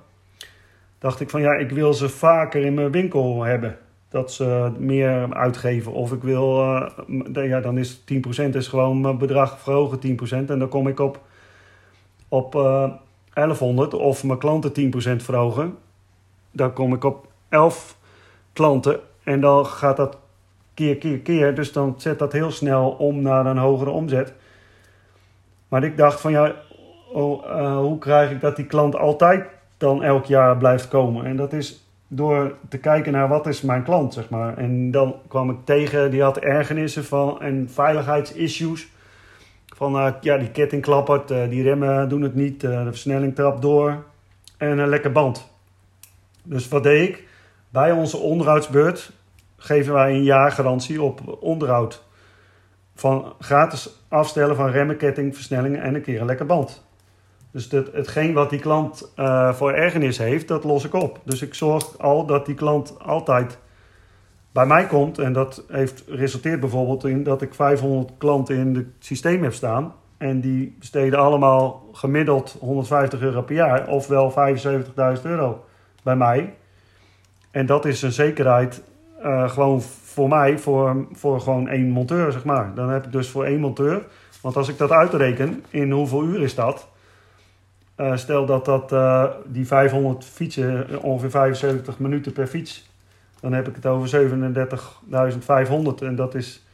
dacht 0.99 1.21
ik 1.21 1.31
van 1.31 1.41
ja, 1.41 1.53
ik 1.53 1.71
wil 1.71 1.95
ze 1.95 2.09
vaker 2.09 2.65
in 2.65 2.75
mijn 2.75 2.91
winkel 2.91 3.43
hebben. 3.43 3.79
Dat 4.09 4.33
ze 4.33 4.73
meer 4.79 5.35
uitgeven. 5.35 5.93
Of 5.93 6.13
ik 6.13 6.23
wil, 6.23 6.63
ja, 7.33 7.61
dan 7.61 7.79
is 7.79 8.01
10% 8.45 8.49
is 8.53 8.69
gewoon 8.69 9.01
mijn 9.01 9.19
bedrag 9.19 9.61
verhogen 9.61 10.19
10%. 10.29 10.31
En 10.31 10.59
dan 10.59 10.69
kom 10.69 10.89
ik 10.89 11.01
op 11.01 11.21
op 12.29 12.55
uh, 12.55 12.85
eh, 12.85 12.91
1100 13.35 13.95
of 13.95 14.25
mijn 14.25 14.39
klanten 14.39 14.71
10% 14.71 15.23
verhogen, 15.23 15.77
dan 16.51 16.73
kom 16.73 16.95
ik 16.95 17.05
op 17.05 17.27
11 17.49 17.98
klanten 18.59 19.01
en 19.25 19.41
dan 19.41 19.67
gaat 19.67 19.97
dat 19.97 20.17
keer, 20.75 20.97
keer, 20.97 21.19
keer. 21.19 21.55
Dus 21.55 21.73
dan 21.73 21.95
zet 21.97 22.19
dat 22.19 22.33
heel 22.33 22.51
snel 22.51 22.91
om 22.91 23.23
naar 23.23 23.47
een 23.47 23.59
hogere 23.59 23.91
omzet. 23.91 24.33
Maar 25.69 25.85
ik 25.85 25.97
dacht 25.97 26.21
van 26.21 26.31
ja, 26.31 26.55
oh, 27.13 27.47
uh, 27.47 27.77
hoe 27.77 27.99
krijg 27.99 28.31
ik 28.31 28.41
dat 28.41 28.57
die 28.57 28.67
klant 28.67 28.97
altijd 28.97 29.47
dan 29.77 30.03
elk 30.03 30.25
jaar 30.25 30.57
blijft 30.57 30.89
komen. 30.89 31.25
En 31.25 31.37
dat 31.37 31.53
is 31.53 31.85
door 32.09 32.55
te 32.69 32.79
kijken 32.79 33.13
naar 33.13 33.29
wat 33.29 33.47
is 33.47 33.61
mijn 33.61 33.83
klant, 33.83 34.15
zeg 34.15 34.29
maar. 34.29 34.57
En 34.57 34.91
dan 34.91 35.15
kwam 35.29 35.51
ik 35.51 35.57
tegen, 35.65 36.11
die 36.11 36.23
had 36.23 36.39
ergernissen 36.39 37.05
van 37.05 37.41
en 37.41 37.69
veiligheidsissues. 37.71 38.89
Van, 39.67 39.97
uh, 39.97 40.13
ja, 40.21 40.37
die 40.37 40.51
ketting 40.51 40.83
klappert, 40.83 41.31
uh, 41.31 41.49
die 41.49 41.63
remmen 41.63 42.09
doen 42.09 42.23
het 42.23 42.35
niet, 42.35 42.61
de 42.61 42.85
versnelling 42.85 43.35
trapt 43.35 43.63
door. 43.63 44.05
En 44.57 44.79
een 44.79 44.89
lekker 44.89 45.13
band. 45.13 45.51
Dus 46.43 46.69
wat 46.69 46.83
deed 46.83 47.09
ik? 47.09 47.27
Bij 47.71 47.93
onze 47.93 48.17
onderhoudsbeurt 48.17 49.13
geven 49.57 49.93
wij 49.93 50.13
een 50.13 50.23
jaar 50.23 50.53
garantie 50.53 51.03
op 51.03 51.37
onderhoud. 51.41 52.05
Van 52.95 53.35
gratis 53.39 54.05
afstellen 54.09 54.57
van 54.57 54.71
remmen, 54.71 54.97
ketting, 54.97 55.35
versnellingen 55.35 55.83
en 55.83 55.95
een 55.95 56.03
keer 56.03 56.21
een 56.21 56.27
lekker 56.27 56.47
band. 56.47 56.87
Dus 57.51 57.71
het, 57.71 57.93
hetgeen 57.93 58.33
wat 58.33 58.51
die 58.51 58.59
klant 58.59 59.13
uh, 59.17 59.53
voor 59.53 59.73
ergernis 59.73 60.19
heeft, 60.19 60.49
dat 60.49 60.65
los 60.65 60.85
ik 60.85 60.95
op. 60.95 61.21
Dus 61.25 61.43
ik 61.43 61.55
zorg 61.55 61.99
al 61.99 62.27
dat 62.27 62.47
die 62.47 62.55
klant 62.55 62.99
altijd 63.01 63.59
bij 64.53 64.67
mij 64.67 64.87
komt. 64.87 65.19
En 65.19 65.33
dat 65.33 65.65
heeft 65.69 66.05
resulteert 66.07 66.61
bijvoorbeeld 66.61 67.05
in 67.05 67.23
dat 67.23 67.43
ik 67.43 67.55
500 67.55 68.13
klanten 68.19 68.57
in 68.57 68.75
het 68.75 68.87
systeem 68.99 69.43
heb 69.43 69.53
staan. 69.53 69.95
En 70.19 70.41
die 70.41 70.77
besteden 70.79 71.19
allemaal 71.19 71.89
gemiddeld 71.93 72.57
150 72.61 73.21
euro 73.21 73.43
per 73.43 73.55
jaar, 73.55 73.89
ofwel 73.89 74.33
75.000 75.17 75.23
euro 75.23 75.65
bij 76.03 76.17
mij. 76.17 76.55
En 77.51 77.67
dat 77.67 77.85
is 77.85 78.03
een 78.03 78.13
zekerheid 78.13 78.83
uh, 79.23 79.51
gewoon 79.51 79.83
voor 79.83 80.29
mij, 80.29 80.59
voor, 80.59 81.07
voor 81.13 81.41
gewoon 81.41 81.69
één 81.69 81.89
monteur, 81.89 82.33
zeg 82.33 82.45
maar. 82.45 82.75
Dan 82.75 82.91
heb 82.91 83.05
ik 83.05 83.13
dus 83.13 83.29
voor 83.29 83.45
één 83.45 83.61
monteur. 83.61 84.03
Want 84.41 84.57
als 84.57 84.69
ik 84.69 84.79
dat 84.79 84.91
uitreken, 84.91 85.65
in 85.71 85.91
hoeveel 85.91 86.25
uur 86.25 86.43
is 86.43 86.55
dat? 86.55 86.89
Uh, 87.97 88.17
stel 88.17 88.47
dat, 88.47 88.65
dat 88.65 88.93
uh, 88.93 89.25
die 89.47 89.67
500 89.67 90.25
fietsen 90.25 91.03
ongeveer 91.03 91.31
75 91.31 91.99
minuten 91.99 92.33
per 92.33 92.47
fiets. 92.47 92.91
Dan 93.41 93.53
heb 93.53 93.69
ik 93.69 93.75
het 93.75 93.87
over 93.87 94.31
37.500 96.01 96.03
en 96.03 96.17
dat 96.17 96.35
is 96.35 96.67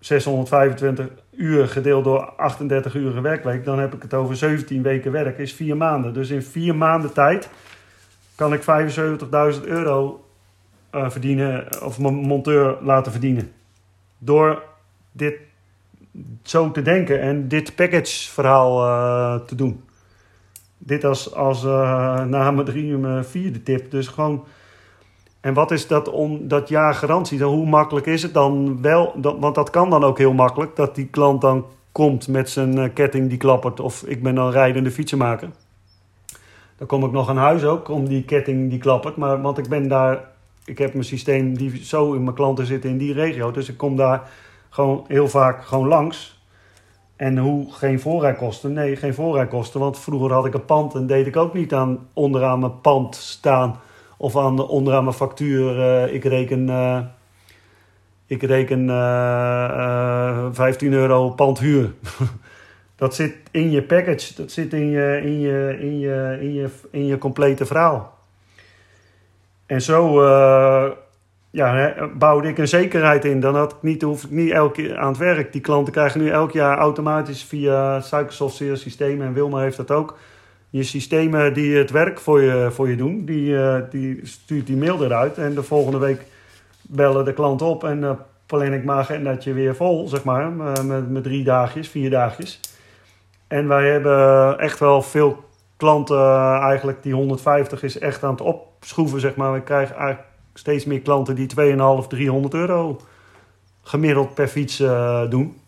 625 0.00 1.08
uur 1.30 1.68
gedeeld 1.68 2.04
door 2.04 2.32
38 2.36 2.94
uur 2.94 3.22
werkweek. 3.22 3.64
Dan 3.64 3.78
heb 3.78 3.94
ik 3.94 4.02
het 4.02 4.14
over 4.14 4.36
17 4.36 4.82
weken 4.82 5.12
werk, 5.12 5.38
is 5.38 5.52
4 5.52 5.76
maanden. 5.76 6.12
Dus 6.12 6.30
in 6.30 6.42
4 6.42 6.76
maanden 6.76 7.12
tijd 7.12 7.48
kan 8.40 8.52
ik 8.52 8.62
75.000 9.58 9.64
euro 9.64 10.24
uh, 10.94 11.10
verdienen 11.10 11.82
of 11.82 11.98
monteur 11.98 12.76
laten 12.82 13.12
verdienen. 13.12 13.52
Door 14.18 14.62
dit 15.12 15.34
zo 16.42 16.70
te 16.70 16.82
denken 16.82 17.20
en 17.20 17.48
dit 17.48 17.74
package 17.74 18.30
verhaal 18.30 18.86
uh, 18.86 19.34
te 19.46 19.54
doen. 19.54 19.84
Dit 20.78 21.04
als, 21.04 21.34
als 21.34 21.64
uh, 21.64 22.24
na 22.24 22.50
mijn 22.50 22.66
drie 22.66 22.96
mijn 22.96 23.24
vierde 23.24 23.62
tip. 23.62 23.90
Dus 23.90 24.08
gewoon. 24.08 24.44
En 25.40 25.54
wat 25.54 25.70
is 25.70 25.86
dat, 25.86 26.08
om, 26.08 26.48
dat 26.48 26.68
jaar 26.68 26.94
garantie? 26.94 27.38
Dan, 27.38 27.52
hoe 27.52 27.66
makkelijk 27.66 28.06
is 28.06 28.22
het 28.22 28.34
dan 28.34 28.82
wel? 28.82 29.14
Want 29.40 29.54
dat 29.54 29.70
kan 29.70 29.90
dan 29.90 30.04
ook 30.04 30.18
heel 30.18 30.32
makkelijk. 30.32 30.76
Dat 30.76 30.94
die 30.94 31.06
klant 31.06 31.40
dan 31.40 31.66
komt 31.92 32.28
met 32.28 32.50
zijn 32.50 32.92
ketting 32.92 33.28
die 33.28 33.38
klappert. 33.38 33.80
Of 33.80 34.02
ik 34.02 34.22
ben 34.22 34.34
dan 34.34 34.50
rijdende 34.50 34.90
fietsenmaker. 34.90 35.48
Dan 36.80 36.88
kom 36.88 37.04
ik 37.04 37.12
nog 37.12 37.28
aan 37.28 37.36
huis 37.36 37.64
ook 37.64 37.88
om 37.88 38.08
die 38.08 38.24
ketting 38.24 38.70
die 38.70 38.78
klappert. 38.78 39.16
Maar, 39.16 39.40
want 39.42 39.58
ik 39.58 39.68
ben 39.68 39.88
daar 39.88 40.28
ik 40.64 40.78
heb 40.78 40.92
mijn 40.92 41.04
systeem 41.04 41.56
die 41.56 41.84
zo 41.84 42.12
in 42.12 42.22
mijn 42.22 42.34
klanten 42.34 42.66
zitten 42.66 42.90
in 42.90 42.98
die 42.98 43.12
regio. 43.12 43.50
Dus 43.50 43.68
ik 43.68 43.76
kom 43.76 43.96
daar 43.96 44.30
gewoon 44.68 45.04
heel 45.08 45.28
vaak 45.28 45.64
gewoon 45.64 45.88
langs. 45.88 46.42
En 47.16 47.38
hoe 47.38 47.72
geen 47.72 48.00
voorrijkosten? 48.00 48.72
Nee, 48.72 48.96
geen 48.96 49.14
voorrijkosten. 49.14 49.80
Want 49.80 49.98
vroeger 49.98 50.32
had 50.32 50.46
ik 50.46 50.54
een 50.54 50.64
pand 50.64 50.94
en 50.94 51.06
deed 51.06 51.26
ik 51.26 51.36
ook 51.36 51.54
niet 51.54 51.74
aan 51.74 52.08
onderaan 52.12 52.58
mijn 52.58 52.80
pand 52.80 53.14
staan. 53.14 53.80
Of 54.16 54.36
aan 54.36 54.68
onderaan 54.68 55.04
mijn 55.04 55.16
factuur. 55.16 55.78
Uh, 55.78 56.14
ik 56.14 56.24
reken, 56.24 56.68
uh, 56.68 57.00
ik 58.26 58.42
reken 58.42 58.88
uh, 58.88 60.46
15 60.52 60.92
euro 60.92 61.30
pandhuur. 61.30 61.92
dat 63.00 63.14
zit 63.14 63.34
in 63.50 63.70
je 63.70 63.82
package. 63.82 64.34
Dat 64.34 64.50
zit 64.50 64.72
in 64.72 64.90
je, 64.90 65.20
in 65.22 65.40
je, 65.40 65.76
in 65.80 65.98
je, 65.98 66.38
in 66.40 66.54
je, 66.54 66.68
in 66.90 67.06
je 67.06 67.18
complete 67.18 67.66
verhaal. 67.66 68.18
En 69.66 69.82
zo 69.82 70.22
uh, 70.22 70.90
ja, 71.50 71.94
bouwde 72.18 72.48
ik 72.48 72.58
een 72.58 72.68
zekerheid 72.68 73.24
in. 73.24 73.40
Dan 73.40 73.54
had 73.54 73.72
ik 73.72 73.82
niet, 73.82 74.02
hoef 74.02 74.24
ik 74.24 74.30
niet 74.30 74.50
elke 74.50 74.82
keer 74.82 74.98
aan 74.98 75.08
het 75.08 75.18
werk. 75.18 75.52
Die 75.52 75.60
klanten 75.60 75.92
krijgen 75.92 76.20
nu 76.20 76.28
elk 76.28 76.52
jaar 76.52 76.78
automatisch 76.78 77.44
via 77.44 78.00
Cyclesoft 78.00 78.56
systemen. 78.56 79.26
En 79.26 79.32
Wilma 79.32 79.60
heeft 79.60 79.76
dat 79.76 79.90
ook. 79.90 80.18
Je 80.70 80.82
systemen 80.82 81.54
die 81.54 81.76
het 81.76 81.90
werk 81.90 82.20
voor 82.20 82.40
je, 82.40 82.68
voor 82.70 82.88
je 82.88 82.96
doen, 82.96 83.24
die, 83.24 83.50
uh, 83.50 83.76
die 83.90 84.20
stuurt 84.22 84.66
die 84.66 84.76
mail 84.76 85.04
eruit. 85.04 85.38
En 85.38 85.54
de 85.54 85.62
volgende 85.62 85.98
week 85.98 86.26
bellen 86.82 87.24
de 87.24 87.32
klant 87.32 87.62
op 87.62 87.84
en 87.84 87.98
uh, 87.98 88.10
plan 88.46 88.72
ik 88.72 88.84
mijn 88.84 89.38
je 89.40 89.52
weer 89.52 89.76
vol, 89.76 90.08
zeg 90.08 90.24
maar. 90.24 90.52
met, 90.52 91.10
met 91.10 91.22
drie 91.22 91.44
dagjes, 91.44 91.88
vier 91.88 92.10
dagjes. 92.10 92.60
En 93.50 93.68
wij 93.68 93.90
hebben 93.90 94.58
echt 94.58 94.78
wel 94.78 95.02
veel 95.02 95.44
klanten, 95.76 96.18
eigenlijk 96.60 97.02
die 97.02 97.14
150 97.14 97.82
is 97.82 97.98
echt 97.98 98.24
aan 98.24 98.30
het 98.30 98.40
op 98.40 98.66
schroeven, 98.80 99.20
zeg 99.20 99.34
maar. 99.36 99.52
We 99.52 99.60
krijgen 99.60 99.96
eigenlijk 99.96 100.28
steeds 100.54 100.84
meer 100.84 101.00
klanten 101.00 101.34
die 101.34 101.48
2,5, 102.02 102.06
300 102.08 102.54
euro 102.54 103.00
gemiddeld 103.82 104.34
per 104.34 104.48
fiets 104.48 104.80
uh, 104.80 105.30
doen. 105.30 105.60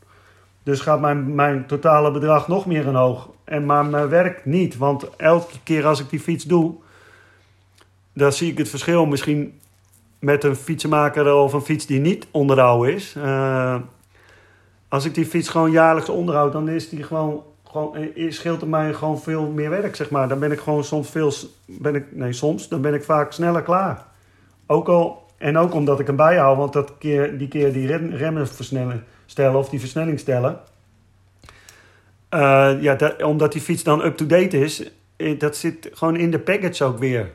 Dus 0.63 0.81
gaat 0.81 1.01
mijn, 1.01 1.35
mijn 1.35 1.67
totale 1.67 2.11
bedrag 2.11 2.49
nog 2.49 2.67
meer 2.67 2.89
omhoog. 2.89 3.29
En 3.45 3.67
maar 3.67 3.87
mijn 3.87 4.09
werk 4.09 4.45
niet. 4.45 4.77
Want 4.77 5.17
elke 5.17 5.59
keer 5.63 5.87
als 5.87 6.01
ik 6.01 6.11
die 6.11 6.21
fiets 6.21 6.45
doe, 6.45 6.75
dan 8.13 8.33
zie 8.33 8.51
ik 8.51 8.59
het 8.59 8.69
verschil 8.69 9.07
misschien 9.07 9.61
met 10.19 10.45
een 10.45 10.57
fietsenmaker 10.57 11.35
of 11.35 11.53
een 11.53 11.61
fiets 11.61 11.87
die 11.87 12.01
niet 12.01 12.27
onderhouden 12.31 12.95
is. 12.95 13.15
Uh, 13.17 13.77
als 14.89 15.05
ik 15.05 15.15
die 15.15 15.27
fiets 15.27 15.49
gewoon 15.49 15.71
jaarlijks 15.71 16.09
onderhoud, 16.09 16.53
dan 16.53 16.69
is 16.69 16.89
die 16.89 17.03
gewoon 17.03 17.43
gewoon, 17.73 17.97
eh, 17.97 18.31
scheelt 18.31 18.61
het 18.61 18.71
mij 18.71 18.95
gewoon 18.95 19.21
veel 19.21 19.47
meer 19.47 19.71
werk, 19.71 19.97
zeg 19.97 20.11
maar. 20.11 20.29
Dan 20.29 20.39
ben 20.39 20.53
ik 20.53 20.61
gewoon 20.61 20.85
soms 20.85 21.11
veel, 21.11 21.33
ben 21.67 21.95
ik, 21.95 22.05
nee 22.11 22.33
soms, 22.33 22.69
dan 22.69 22.81
ben 22.81 22.95
ik 22.95 23.05
vaak 23.05 23.33
sneller 23.33 23.63
klaar. 23.63 24.05
Ook 24.67 24.89
al, 24.89 25.27
en 25.39 25.57
ook 25.57 25.75
omdat 25.75 26.01
ik 26.01 26.07
hem 26.07 26.17
bijhoud, 26.17 26.57
want 26.57 26.73
dat 26.73 26.99
keer, 26.99 27.39
die 27.39 27.49
keer 27.49 27.73
die 27.73 27.87
remmen 28.17 28.49
versnellen, 28.49 29.05
stellen 29.27 29.59
of 29.59 29.69
die 29.69 29.81
versnelling 29.81 30.21
stellen. 30.21 30.61
Uh, 32.35 32.73
ja, 32.81 32.95
dat, 32.95 33.23
omdat 33.23 33.53
die 33.53 33.61
fiets 33.61 33.83
dan 33.83 34.05
up-to-date 34.05 34.61
is, 34.61 34.91
eh, 35.17 35.39
dat 35.39 35.57
zit 35.57 35.91
gewoon 35.93 36.17
in 36.17 36.31
de 36.31 36.39
package 36.39 36.85
ook 36.85 36.99
weer. 36.99 37.31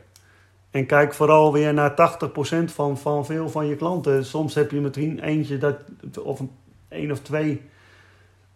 En 0.72 0.86
kijk 0.86 1.14
vooral 1.14 1.54
weer 1.54 1.74
naar 1.74 1.94
80% 1.96 2.72
van, 2.72 2.98
van 2.98 3.26
veel 3.26 3.50
van 3.50 3.68
je 3.68 3.76
klanten. 3.76 4.26
Soms 4.26 4.56
heb 4.56 4.72
je 4.72 4.80
misschien 4.80 5.20
eentje 5.20 5.58
dat, 5.58 5.76
of 6.24 6.42
een, 6.90 7.12
of 7.12 7.20
twee 7.20 7.62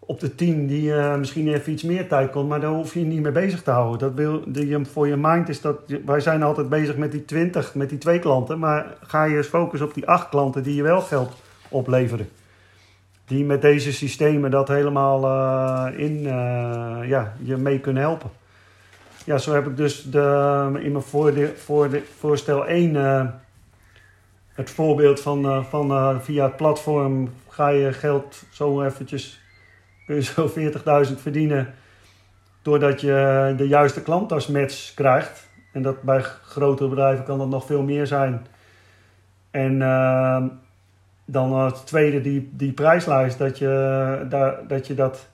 op 0.05 0.19
de 0.19 0.35
10 0.35 0.67
die 0.67 0.89
uh, 0.89 1.15
misschien 1.15 1.47
even 1.47 1.71
iets 1.71 1.83
meer 1.83 2.07
tijd 2.07 2.31
komt, 2.31 2.49
maar 2.49 2.59
daar 2.59 2.71
hoef 2.71 2.93
je 2.93 2.99
niet 2.99 3.21
mee 3.21 3.31
bezig 3.31 3.63
te 3.63 3.71
houden. 3.71 3.99
Dat 3.99 4.13
wil, 4.13 4.43
die, 4.47 4.85
voor 4.85 5.07
je 5.07 5.15
mind 5.17 5.49
is 5.49 5.61
dat, 5.61 5.77
wij 6.05 6.19
zijn 6.19 6.43
altijd 6.43 6.69
bezig 6.69 6.97
met 6.97 7.11
die 7.11 7.25
20, 7.25 7.75
met 7.75 7.89
die 7.89 7.97
twee 7.97 8.19
klanten, 8.19 8.59
maar 8.59 8.97
ga 9.01 9.23
je 9.23 9.37
eens 9.37 9.47
focussen 9.47 9.87
op 9.87 9.93
die 9.93 10.07
acht 10.07 10.29
klanten 10.29 10.63
die 10.63 10.75
je 10.75 10.83
wel 10.83 11.01
geld 11.01 11.33
opleveren. 11.69 12.29
Die 13.25 13.45
met 13.45 13.61
deze 13.61 13.93
systemen 13.93 14.51
dat 14.51 14.67
helemaal 14.67 15.23
uh, 15.23 15.99
in, 15.99 16.17
uh, 16.17 16.97
ja, 17.09 17.33
je 17.43 17.57
mee 17.57 17.79
kunnen 17.79 18.01
helpen. 18.01 18.29
Ja, 19.25 19.37
zo 19.37 19.53
heb 19.53 19.67
ik 19.67 19.77
dus 19.77 20.03
de, 20.03 20.79
in 20.81 20.91
mijn 20.91 21.03
voor 21.03 21.33
voor 21.55 21.89
de, 21.89 22.03
voorstel 22.17 22.65
1 22.65 23.41
het 24.53 24.69
voorbeeld 24.69 25.19
van, 25.21 25.65
van 25.65 26.21
via 26.21 26.43
het 26.43 26.55
platform 26.55 27.29
ga 27.49 27.67
je 27.67 27.93
geld 27.93 28.43
zo 28.51 28.81
eventjes 28.81 29.40
je 30.13 30.21
zo 30.35 30.51
40.000 31.07 31.21
verdienen 31.21 31.73
doordat 32.61 33.01
je 33.01 33.53
de 33.57 33.67
juiste 33.67 34.01
klantasmatch 34.01 34.93
krijgt. 34.93 35.49
En 35.73 35.81
dat 35.81 36.01
bij 36.01 36.21
grotere 36.21 36.89
bedrijven 36.89 37.25
kan 37.25 37.37
dat 37.37 37.47
nog 37.47 37.65
veel 37.65 37.83
meer 37.83 38.07
zijn. 38.07 38.45
En 39.51 39.73
uh, 39.73 40.43
dan 41.25 41.59
het 41.59 41.85
tweede, 41.85 42.21
die, 42.21 42.49
die 42.53 42.71
prijslijst, 42.71 43.37
dat 43.37 43.57
je, 43.57 44.25
daar, 44.29 44.67
dat, 44.67 44.87
je 44.87 44.93
dat 44.93 45.27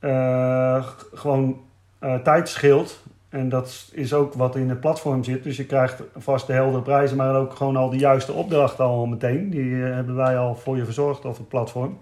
uh, 0.00 0.86
gewoon 1.12 1.60
uh, 2.00 2.14
tijd 2.14 2.48
scheelt. 2.48 3.02
En 3.28 3.48
dat 3.48 3.90
is 3.92 4.14
ook 4.14 4.34
wat 4.34 4.56
in 4.56 4.68
het 4.68 4.80
platform 4.80 5.24
zit. 5.24 5.42
Dus 5.42 5.56
je 5.56 5.66
krijgt 5.66 6.02
vast 6.16 6.46
de 6.46 6.52
heldere 6.52 6.82
prijzen, 6.82 7.16
maar 7.16 7.36
ook 7.36 7.54
gewoon 7.54 7.76
al 7.76 7.90
de 7.90 7.98
juiste 7.98 8.32
opdrachten 8.32 8.84
al 8.84 9.06
meteen. 9.06 9.50
Die 9.50 9.74
hebben 9.74 10.14
wij 10.14 10.38
al 10.38 10.54
voor 10.54 10.76
je 10.76 10.84
verzorgd 10.84 11.24
op 11.24 11.36
het 11.36 11.48
platform. 11.48 11.98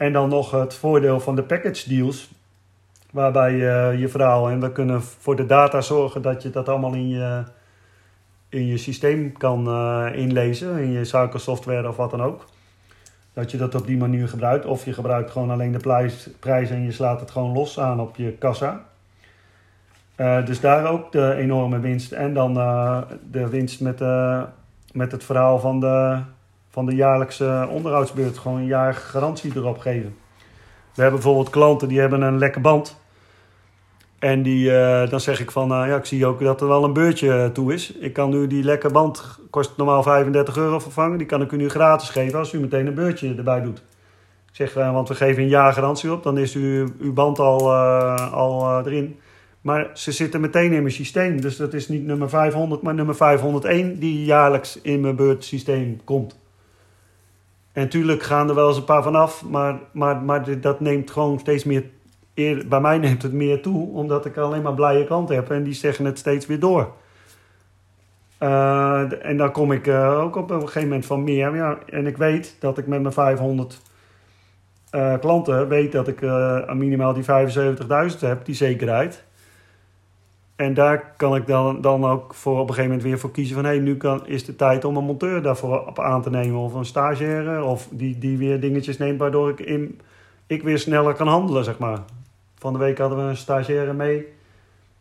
En 0.00 0.12
dan 0.12 0.28
nog 0.28 0.50
het 0.50 0.74
voordeel 0.74 1.20
van 1.20 1.36
de 1.36 1.42
package 1.42 1.88
deals. 1.88 2.30
Waarbij 3.12 3.52
je 3.52 3.94
je 3.98 4.08
verhaal 4.08 4.48
en 4.48 4.60
we 4.60 4.72
kunnen 4.72 5.02
voor 5.02 5.36
de 5.36 5.46
data 5.46 5.80
zorgen 5.80 6.22
dat 6.22 6.42
je 6.42 6.50
dat 6.50 6.68
allemaal 6.68 6.94
in 6.94 7.08
je, 7.08 7.42
in 8.48 8.66
je 8.66 8.76
systeem 8.76 9.32
kan 9.32 9.68
uh, 9.68 10.06
inlezen. 10.12 10.78
In 10.78 10.90
je 10.90 11.04
suikersoftware 11.04 11.88
of 11.88 11.96
wat 11.96 12.10
dan 12.10 12.22
ook. 12.22 12.44
Dat 13.32 13.50
je 13.50 13.56
dat 13.56 13.74
op 13.74 13.86
die 13.86 13.96
manier 13.96 14.28
gebruikt. 14.28 14.64
Of 14.64 14.84
je 14.84 14.92
gebruikt 14.92 15.30
gewoon 15.30 15.50
alleen 15.50 15.72
de 15.72 16.10
prijs, 16.40 16.70
en 16.70 16.82
je 16.82 16.92
slaat 16.92 17.20
het 17.20 17.30
gewoon 17.30 17.52
los 17.52 17.80
aan 17.80 18.00
op 18.00 18.16
je 18.16 18.32
kassa. 18.32 18.84
Uh, 20.16 20.46
dus 20.46 20.60
daar 20.60 20.90
ook 20.90 21.12
de 21.12 21.34
enorme 21.34 21.78
winst. 21.78 22.12
En 22.12 22.34
dan 22.34 22.54
de 23.30 23.48
winst 23.48 23.80
met, 23.80 24.00
met 24.92 25.12
het 25.12 25.24
verhaal 25.24 25.58
van 25.58 25.80
de, 25.80 26.20
van 26.70 26.86
de 26.86 26.94
jaarlijkse 26.94 27.68
onderhoudsbeurt. 27.70 28.38
Gewoon 28.38 28.58
een 28.58 28.66
jaar 28.66 28.94
garantie 28.94 29.52
erop 29.54 29.78
geven. 29.78 30.16
We 30.94 31.02
hebben 31.02 31.20
bijvoorbeeld 31.20 31.50
klanten 31.50 31.88
die 31.88 32.00
hebben 32.00 32.22
een 32.22 32.38
lekke 32.38 32.60
band. 32.60 32.98
En 34.18 34.42
die, 34.42 34.70
dan 35.08 35.20
zeg 35.20 35.40
ik 35.40 35.50
van, 35.50 35.68
ja, 35.68 35.96
ik 35.96 36.04
zie 36.04 36.26
ook 36.26 36.40
dat 36.40 36.60
er 36.60 36.68
wel 36.68 36.84
een 36.84 36.92
beurtje 36.92 37.50
toe 37.52 37.72
is. 37.74 37.92
Ik 37.92 38.12
kan 38.12 38.30
nu 38.30 38.46
die 38.46 38.64
lekke 38.64 38.90
band, 38.90 39.38
kost 39.50 39.76
normaal 39.76 40.02
35 40.02 40.56
euro 40.56 40.78
vervangen. 40.78 41.18
Die 41.18 41.26
kan 41.26 41.42
ik 41.42 41.52
u 41.52 41.56
nu 41.56 41.68
gratis 41.68 42.08
geven 42.08 42.38
als 42.38 42.52
u 42.52 42.60
meteen 42.60 42.86
een 42.86 42.94
beurtje 42.94 43.34
erbij 43.34 43.60
doet. 43.60 43.78
Ik 44.48 44.56
zeg, 44.56 44.74
want 44.74 45.08
we 45.08 45.14
geven 45.14 45.42
een 45.42 45.48
jaar 45.48 45.72
garantie 45.72 46.12
op. 46.12 46.22
Dan 46.22 46.38
is 46.38 46.54
u, 46.54 46.88
uw 46.98 47.12
band 47.12 47.38
al, 47.38 47.72
al 48.32 48.78
erin. 48.86 49.18
Maar 49.60 49.90
ze 49.94 50.12
zitten 50.12 50.40
meteen 50.40 50.72
in 50.72 50.82
mijn 50.82 50.94
systeem. 50.94 51.40
Dus 51.40 51.56
dat 51.56 51.74
is 51.74 51.88
niet 51.88 52.04
nummer 52.04 52.28
500, 52.28 52.82
maar 52.82 52.94
nummer 52.94 53.14
501 53.14 53.98
die 53.98 54.24
jaarlijks 54.24 54.80
in 54.80 55.00
mijn 55.00 55.16
beurtsysteem 55.16 56.00
komt. 56.04 56.38
En 57.72 57.88
tuurlijk 57.88 58.22
gaan 58.22 58.48
er 58.48 58.54
wel 58.54 58.68
eens 58.68 58.76
een 58.76 58.84
paar 58.84 59.02
vanaf, 59.02 59.44
maar, 59.44 59.78
maar, 59.92 60.22
maar 60.22 60.60
dat 60.60 60.80
neemt 60.80 61.10
gewoon 61.10 61.38
steeds 61.38 61.64
meer. 61.64 61.84
Eer, 62.34 62.68
bij 62.68 62.80
mij 62.80 62.98
neemt 62.98 63.22
het 63.22 63.32
meer 63.32 63.62
toe, 63.62 63.88
omdat 63.88 64.26
ik 64.26 64.36
alleen 64.36 64.62
maar 64.62 64.74
blije 64.74 65.04
klanten 65.04 65.34
heb 65.34 65.50
en 65.50 65.62
die 65.62 65.72
zeggen 65.72 66.04
het 66.04 66.18
steeds 66.18 66.46
weer 66.46 66.60
door. 66.60 66.92
Uh, 68.40 69.26
en 69.26 69.36
dan 69.36 69.50
kom 69.52 69.72
ik 69.72 69.86
uh, 69.86 70.20
ook 70.20 70.36
op 70.36 70.50
een 70.50 70.60
gegeven 70.60 70.82
moment 70.82 71.06
van 71.06 71.24
meer. 71.24 71.56
Ja, 71.56 71.78
en 71.86 72.06
ik 72.06 72.16
weet 72.16 72.56
dat 72.60 72.78
ik 72.78 72.86
met 72.86 73.00
mijn 73.00 73.14
500 73.14 73.80
uh, 74.92 75.18
klanten 75.18 75.68
weet 75.68 75.92
dat 75.92 76.08
ik 76.08 76.20
minimaal 76.74 77.12
die 77.12 77.24
75.000 78.12 78.18
heb, 78.20 78.44
die 78.44 78.54
zekerheid. 78.54 79.24
En 80.60 80.74
daar 80.74 81.12
kan 81.16 81.36
ik 81.36 81.46
dan, 81.46 81.80
dan 81.80 82.04
ook 82.04 82.34
voor 82.34 82.52
op 82.52 82.68
een 82.68 82.74
gegeven 82.74 82.84
moment 82.84 83.02
weer 83.02 83.18
voor 83.18 83.30
kiezen 83.30 83.54
van... 83.54 83.64
hé, 83.64 83.70
hey, 83.70 83.78
nu 83.78 83.96
kan, 83.96 84.26
is 84.26 84.44
de 84.44 84.56
tijd 84.56 84.84
om 84.84 84.96
een 84.96 85.04
monteur 85.04 85.42
daarvoor 85.42 85.86
op 85.86 85.98
aan 85.98 86.22
te 86.22 86.30
nemen 86.30 86.60
of 86.60 86.74
een 86.74 86.84
stagiaire... 86.84 87.64
of 87.64 87.88
die, 87.90 88.18
die 88.18 88.38
weer 88.38 88.60
dingetjes 88.60 88.98
neemt 88.98 89.18
waardoor 89.18 89.50
ik, 89.50 89.60
in, 89.60 90.00
ik 90.46 90.62
weer 90.62 90.78
sneller 90.78 91.14
kan 91.14 91.26
handelen, 91.26 91.64
zeg 91.64 91.78
maar. 91.78 91.98
Van 92.58 92.72
de 92.72 92.78
week 92.78 92.98
hadden 92.98 93.18
we 93.18 93.24
een 93.24 93.36
stagiaire 93.36 93.92
mee. 93.92 94.26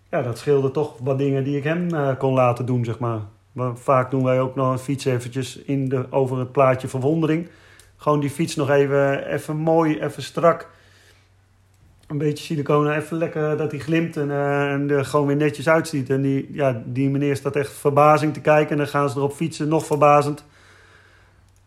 Ja, 0.09 0.21
dat 0.21 0.37
scheelde 0.37 0.71
toch 0.71 0.97
wat 1.03 1.17
dingen 1.17 1.43
die 1.43 1.57
ik 1.57 1.63
hem 1.63 1.93
uh, 1.93 2.09
kon 2.17 2.33
laten 2.33 2.65
doen, 2.65 2.85
zeg 2.85 2.99
maar. 2.99 3.19
maar. 3.51 3.77
Vaak 3.77 4.11
doen 4.11 4.23
wij 4.23 4.41
ook 4.41 4.55
nog 4.55 4.71
een 4.71 4.79
fiets 4.79 5.05
eventjes 5.05 5.57
in 5.57 5.89
de, 5.89 6.05
over 6.09 6.39
het 6.39 6.51
plaatje 6.51 6.87
verwondering. 6.87 7.47
Gewoon 7.97 8.19
die 8.19 8.29
fiets 8.29 8.55
nog 8.55 8.69
even, 8.69 9.27
even 9.27 9.55
mooi, 9.55 9.99
even 9.99 10.23
strak 10.23 10.69
een 12.09 12.17
beetje 12.17 12.43
siliconen, 12.43 12.95
even 12.95 13.17
lekker 13.17 13.57
dat 13.57 13.71
hij 13.71 13.79
glimt 13.79 14.17
en, 14.17 14.27
uh, 14.27 14.71
en 14.71 14.89
er 14.89 15.05
gewoon 15.05 15.27
weer 15.27 15.35
netjes 15.35 15.69
uitziet. 15.69 16.09
En 16.09 16.21
die, 16.21 16.49
ja, 16.51 16.81
die 16.85 17.09
meneer 17.09 17.35
staat 17.35 17.55
echt 17.55 17.71
verbazing 17.71 18.33
te 18.33 18.41
kijken 18.41 18.71
en 18.71 18.77
dan 18.77 18.87
gaan 18.87 19.09
ze 19.09 19.17
erop 19.17 19.33
fietsen, 19.33 19.67
nog 19.67 19.85
verbazend. 19.85 20.45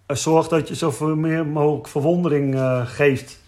Uh, 0.06 0.16
zorg 0.16 0.48
dat 0.48 0.68
je 0.68 0.74
zoveel 0.74 1.16
meer 1.16 1.46
mogelijk 1.46 1.88
verwondering 1.88 2.54
uh, 2.54 2.86
geeft. 2.86 3.40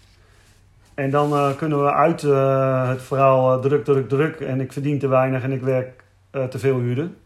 En 0.93 1.09
dan 1.09 1.55
kunnen 1.55 1.83
we 1.83 1.93
uit 1.93 2.21
het 2.21 3.01
verhaal 3.01 3.59
druk, 3.59 3.83
druk, 3.83 4.09
druk 4.09 4.39
en 4.39 4.61
ik 4.61 4.73
verdien 4.73 4.99
te 4.99 5.07
weinig 5.07 5.43
en 5.43 5.51
ik 5.51 5.61
werk 5.61 6.03
te 6.49 6.59
veel 6.59 6.79
uren. 6.79 7.17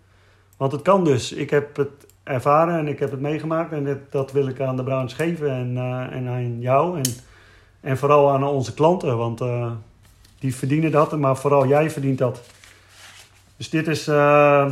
Want 0.58 0.72
het 0.72 0.82
kan 0.82 1.04
dus. 1.04 1.32
Ik 1.32 1.50
heb 1.50 1.76
het 1.76 1.90
ervaren 2.24 2.80
en 2.80 2.88
ik 2.88 3.00
heb 3.00 3.12
het 3.12 3.20
meegemaakt 3.20 3.72
en 3.72 4.02
dat 4.10 4.32
wil 4.32 4.48
ik 4.48 4.62
aan 4.62 4.76
de 4.76 4.84
Browns 4.84 5.14
geven 5.14 5.50
en, 5.50 5.78
en 6.12 6.28
aan 6.28 6.60
jou. 6.60 6.98
En, 6.98 7.04
en 7.82 7.98
vooral 7.98 8.32
aan 8.32 8.44
onze 8.44 8.74
klanten, 8.74 9.18
want 9.18 9.42
uh, 9.42 9.72
die 10.40 10.56
verdienen 10.56 10.92
dat, 10.92 11.18
maar 11.18 11.38
vooral 11.38 11.68
jij 11.68 11.90
verdient 11.90 12.18
dat. 12.18 12.42
Dus 13.58 13.70
dit 13.70 13.88
is, 13.88 14.08
uh, 14.08 14.72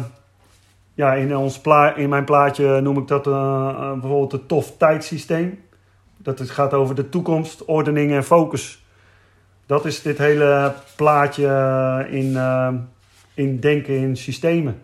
ja, 0.93 1.13
in, 1.13 1.38
ons 1.38 1.60
pla 1.60 1.96
in 1.96 2.10
mijn 2.10 2.24
plaatje 2.24 2.82
noem 2.82 2.98
ik 2.98 3.08
dat 3.08 3.28
uh, 3.28 3.91
bijvoorbeeld 3.91 4.32
het 4.32 4.48
tof 4.48 4.78
tijdsysteem. 4.78 5.60
Dat 6.17 6.39
het 6.39 6.50
gaat 6.50 6.74
over 6.74 6.96
de 6.96 7.10
toekomst, 7.10 7.65
ordening 7.65 8.12
en 8.12 8.24
focus. 8.24 8.86
Dat 9.65 9.86
is 9.86 10.02
dit 10.02 10.17
hele 10.17 10.74
plaatje 10.96 12.08
in, 12.10 12.38
in 13.34 13.60
denken 13.60 13.93
in 13.93 14.17
systemen. 14.17 14.82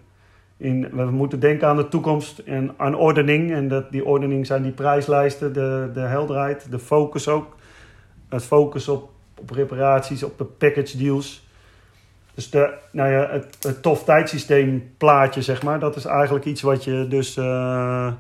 In, 0.58 0.90
we 0.92 1.04
moeten 1.04 1.40
denken 1.40 1.68
aan 1.68 1.76
de 1.76 1.88
toekomst 1.88 2.40
en 2.40 2.74
aan 2.78 2.96
ordening. 2.96 3.52
En 3.54 3.68
dat, 3.68 3.92
die 3.92 4.06
ordening 4.06 4.46
zijn 4.46 4.64
die 4.64 4.72
prijslijsten, 4.72 5.54
de, 5.54 5.90
de 5.94 6.00
helderheid, 6.00 6.72
de 6.72 6.80
focus 6.80 7.28
ook 7.28 7.56
het 8.34 8.46
focus 8.46 8.88
op, 8.88 9.10
op 9.40 9.50
reparaties, 9.50 10.24
op 10.24 10.38
de 10.38 10.44
package 10.44 10.98
deals. 10.98 11.48
Dus 12.34 12.50
de, 12.50 12.74
nou 12.92 13.12
ja, 13.12 13.28
het, 13.30 13.82
tof 13.82 14.04
tijdsysteem 14.04 14.94
plaatje, 14.98 15.42
zeg 15.42 15.64
maar, 15.64 15.80
dat 15.80 15.96
is 15.96 16.06
eigenlijk 16.06 16.46
iets 16.46 16.62
wat 16.62 16.84
je 16.84 17.06
dus 17.10 17.38
uh, 17.38 18.12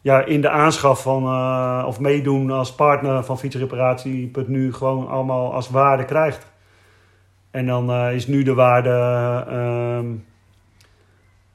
ja, 0.00 0.24
in 0.24 0.40
de 0.40 0.48
aanschaf 0.48 1.02
van, 1.02 1.24
uh, 1.24 1.84
of 1.86 2.00
meedoen 2.00 2.50
als 2.50 2.74
partner 2.74 3.24
van 3.24 3.38
fietsreparatie.nu 3.38 4.72
gewoon 4.72 5.08
allemaal 5.08 5.52
als 5.52 5.70
waarde 5.70 6.04
krijgt. 6.04 6.46
En 7.50 7.66
dan 7.66 7.90
uh, 7.90 8.14
is 8.14 8.26
nu 8.26 8.42
de 8.42 8.54
waarde 8.54 8.90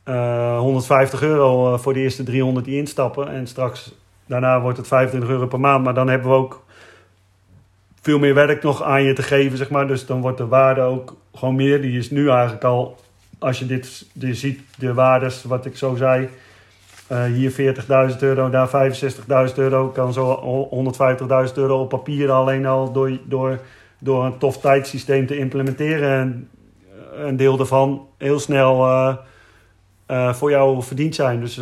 150 0.04 1.21
euro 1.21 1.78
voor 1.78 1.93
de 1.93 2.00
eerste 2.00 2.23
300 2.23 2.65
die 2.65 2.78
instappen. 2.78 3.28
En 3.30 3.47
straks, 3.47 3.95
daarna 4.26 4.62
wordt 4.62 4.78
het 4.78 4.88
25 4.88 5.30
euro 5.30 5.47
per 5.47 5.60
maand. 5.60 5.84
Maar 5.84 5.93
dan 5.93 6.10
hebben 6.10 6.30
we 6.30 6.36
ook 6.36 6.65
veel 8.08 8.20
meer 8.20 8.34
werk 8.34 8.63
nog 8.63 8.84
aan 8.84 9.04
je 9.04 9.13
te 9.13 9.24
geven, 9.24 9.58
zeg 9.58 9.70
maar. 9.70 9.88
Dus 9.88 10.06
dan 10.06 10.22
wordt 10.22 10.38
de 10.38 10.48
waarde 10.48 10.82
ook 10.82 11.15
gewoon 11.36 11.56
meer. 11.56 11.82
Die 11.82 11.98
is 11.98 12.12
nu 12.12 12.30
eigenlijk 12.30 12.63
al, 12.63 12.98
als 13.39 13.60
je 13.60 13.65
dit, 13.65 14.06
dit 14.13 14.38
ziet, 14.38 14.60
de 14.78 14.93
waardes, 14.93 15.43
wat 15.43 15.65
ik 15.65 15.78
zo 15.78 15.96
zei. 15.96 16.30
Uh, 17.12 17.24
hier 17.24 17.76
40.000 18.12 18.20
euro, 18.20 18.50
daar 18.50 18.91
65.000 19.50 19.56
euro. 19.56 19.88
Kan 19.88 20.13
zo 20.13 20.70
150.000 21.48 21.54
euro 21.54 21.82
op 21.82 21.89
papier 21.89 22.32
alleen 22.32 22.65
al 22.65 22.91
door, 22.91 23.20
door, 23.24 23.60
door 24.00 24.26
een 24.26 24.38
tof 24.38 24.58
tijdsysteem 24.58 25.26
te 25.28 25.38
implementeren. 25.38 26.10
En 26.10 26.50
een 27.15 27.38
deel 27.38 27.58
daarvan 27.58 28.08
heel 28.17 28.39
snel 28.39 28.86
uh, 30.08 30.34
voor 30.34 30.50
jou 30.50 30.84
verdiend 30.84 31.15
zijn. 31.15 31.39
Dus 31.39 31.56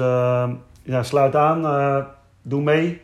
ja, 0.83 1.03
sluit 1.03 1.35
aan, 1.35 2.07
doe 2.41 2.61
mee. 2.61 3.01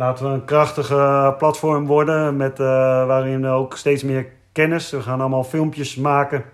Laten 0.00 0.26
we 0.26 0.32
een 0.32 0.44
krachtige 0.44 1.34
platform 1.38 1.86
worden 1.86 2.36
met, 2.36 2.60
uh, 2.60 2.66
waarin 3.06 3.46
ook 3.46 3.76
steeds 3.76 4.02
meer 4.02 4.26
kennis. 4.52 4.90
We 4.90 5.02
gaan 5.02 5.20
allemaal 5.20 5.44
filmpjes 5.44 5.96
maken 5.96 6.44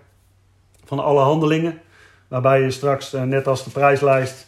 van 0.85 0.99
alle 0.99 1.21
handelingen. 1.21 1.81
Waarbij 2.27 2.61
je 2.61 2.71
straks, 2.71 3.13
uh, 3.13 3.21
net 3.21 3.47
als 3.47 3.63
de 3.63 3.69
prijslijst, 3.69 4.47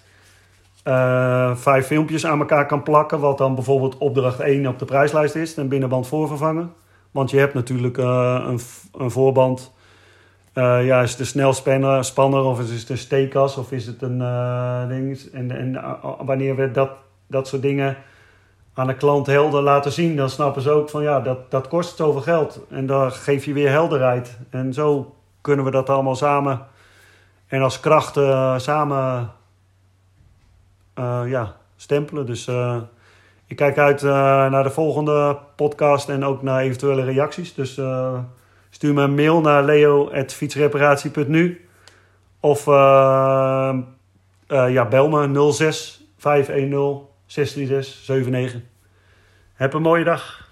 uh, 0.83 1.55
vijf 1.55 1.85
filmpjes 1.85 2.25
aan 2.25 2.39
elkaar 2.39 2.65
kan 2.65 2.83
plakken. 2.83 3.19
Wat 3.19 3.38
dan 3.38 3.55
bijvoorbeeld 3.55 3.97
opdracht 3.97 4.39
1 4.39 4.67
op 4.67 4.79
de 4.79 4.85
prijslijst 4.85 5.35
is. 5.35 5.57
Een 5.57 5.67
binnenband 5.69 6.07
voorvervangen. 6.07 6.73
Want 7.12 7.31
je 7.31 7.38
hebt 7.38 7.53
natuurlijk 7.53 7.97
een, 7.97 8.59
een 8.97 9.12
voorband. 9.12 9.71
ja, 10.53 11.01
is 11.01 11.12
het 11.12 11.19
een 11.19 11.25
snelspanner 11.25 12.03
spanner, 12.03 12.43
of 12.43 12.59
is 12.59 12.79
het 12.79 12.89
een 12.89 12.97
steekas 12.97 13.57
of 13.57 13.71
is 13.71 13.85
het 13.85 14.01
een 14.01 14.17
ding. 14.88 15.19
En, 15.33 15.51
en 15.51 15.81
wanneer 16.25 16.55
we 16.55 16.71
dat, 16.71 16.89
dat 17.27 17.47
soort 17.47 17.62
dingen 17.62 17.97
aan 18.80 18.88
de 18.88 18.96
klant 18.96 19.28
helder 19.28 19.62
laten 19.62 19.92
zien, 19.92 20.15
dan 20.15 20.30
snappen 20.30 20.62
ze 20.62 20.70
ook 20.70 20.89
van 20.89 21.04
ja, 21.04 21.20
dat, 21.20 21.52
dat 21.52 21.68
kost 21.68 21.98
zoveel 21.98 22.22
geld. 22.22 22.60
En 22.70 22.86
dan 22.86 23.12
geef 23.12 23.46
je 23.46 23.54
weer 23.54 23.70
helderheid. 23.70 24.38
En 24.50 24.74
zo 24.74 25.15
kunnen 25.42 25.65
we 25.65 25.72
dat 25.72 25.89
allemaal 25.89 26.15
samen 26.15 26.68
en 27.48 27.62
als 27.62 27.80
krachten 27.80 28.30
uh, 28.30 28.58
samen 28.58 29.32
uh, 31.00 31.22
ja, 31.26 31.56
stempelen. 31.76 32.26
Dus 32.26 32.48
uh, 32.48 32.78
ik 33.48 33.56
kijk 33.56 33.78
uit 33.78 34.02
naar 34.02 34.63
de 34.63 34.70
volgende 34.70 35.38
podcast 35.56 36.10
en 36.10 36.26
ook 36.26 36.42
naar 36.42 36.62
eventuele 36.62 37.04
reacties. 37.04 37.54
Dus 37.54 37.82
stuur 38.70 38.94
me 38.94 39.02
een 39.02 39.15
mail 39.15 39.42
naar 39.42 39.63
leo.fietsreparatie.nu 39.63 41.70
of 42.39 42.65
ja, 44.48 44.86
bel 44.89 45.10
me 45.10 45.52
06 45.52 46.04
510 46.18 47.08
636 47.26 48.08
79. 48.08 48.68
Heb 49.60 49.74
een 49.74 49.82
mooie 49.82 50.04
dag. 50.04 50.48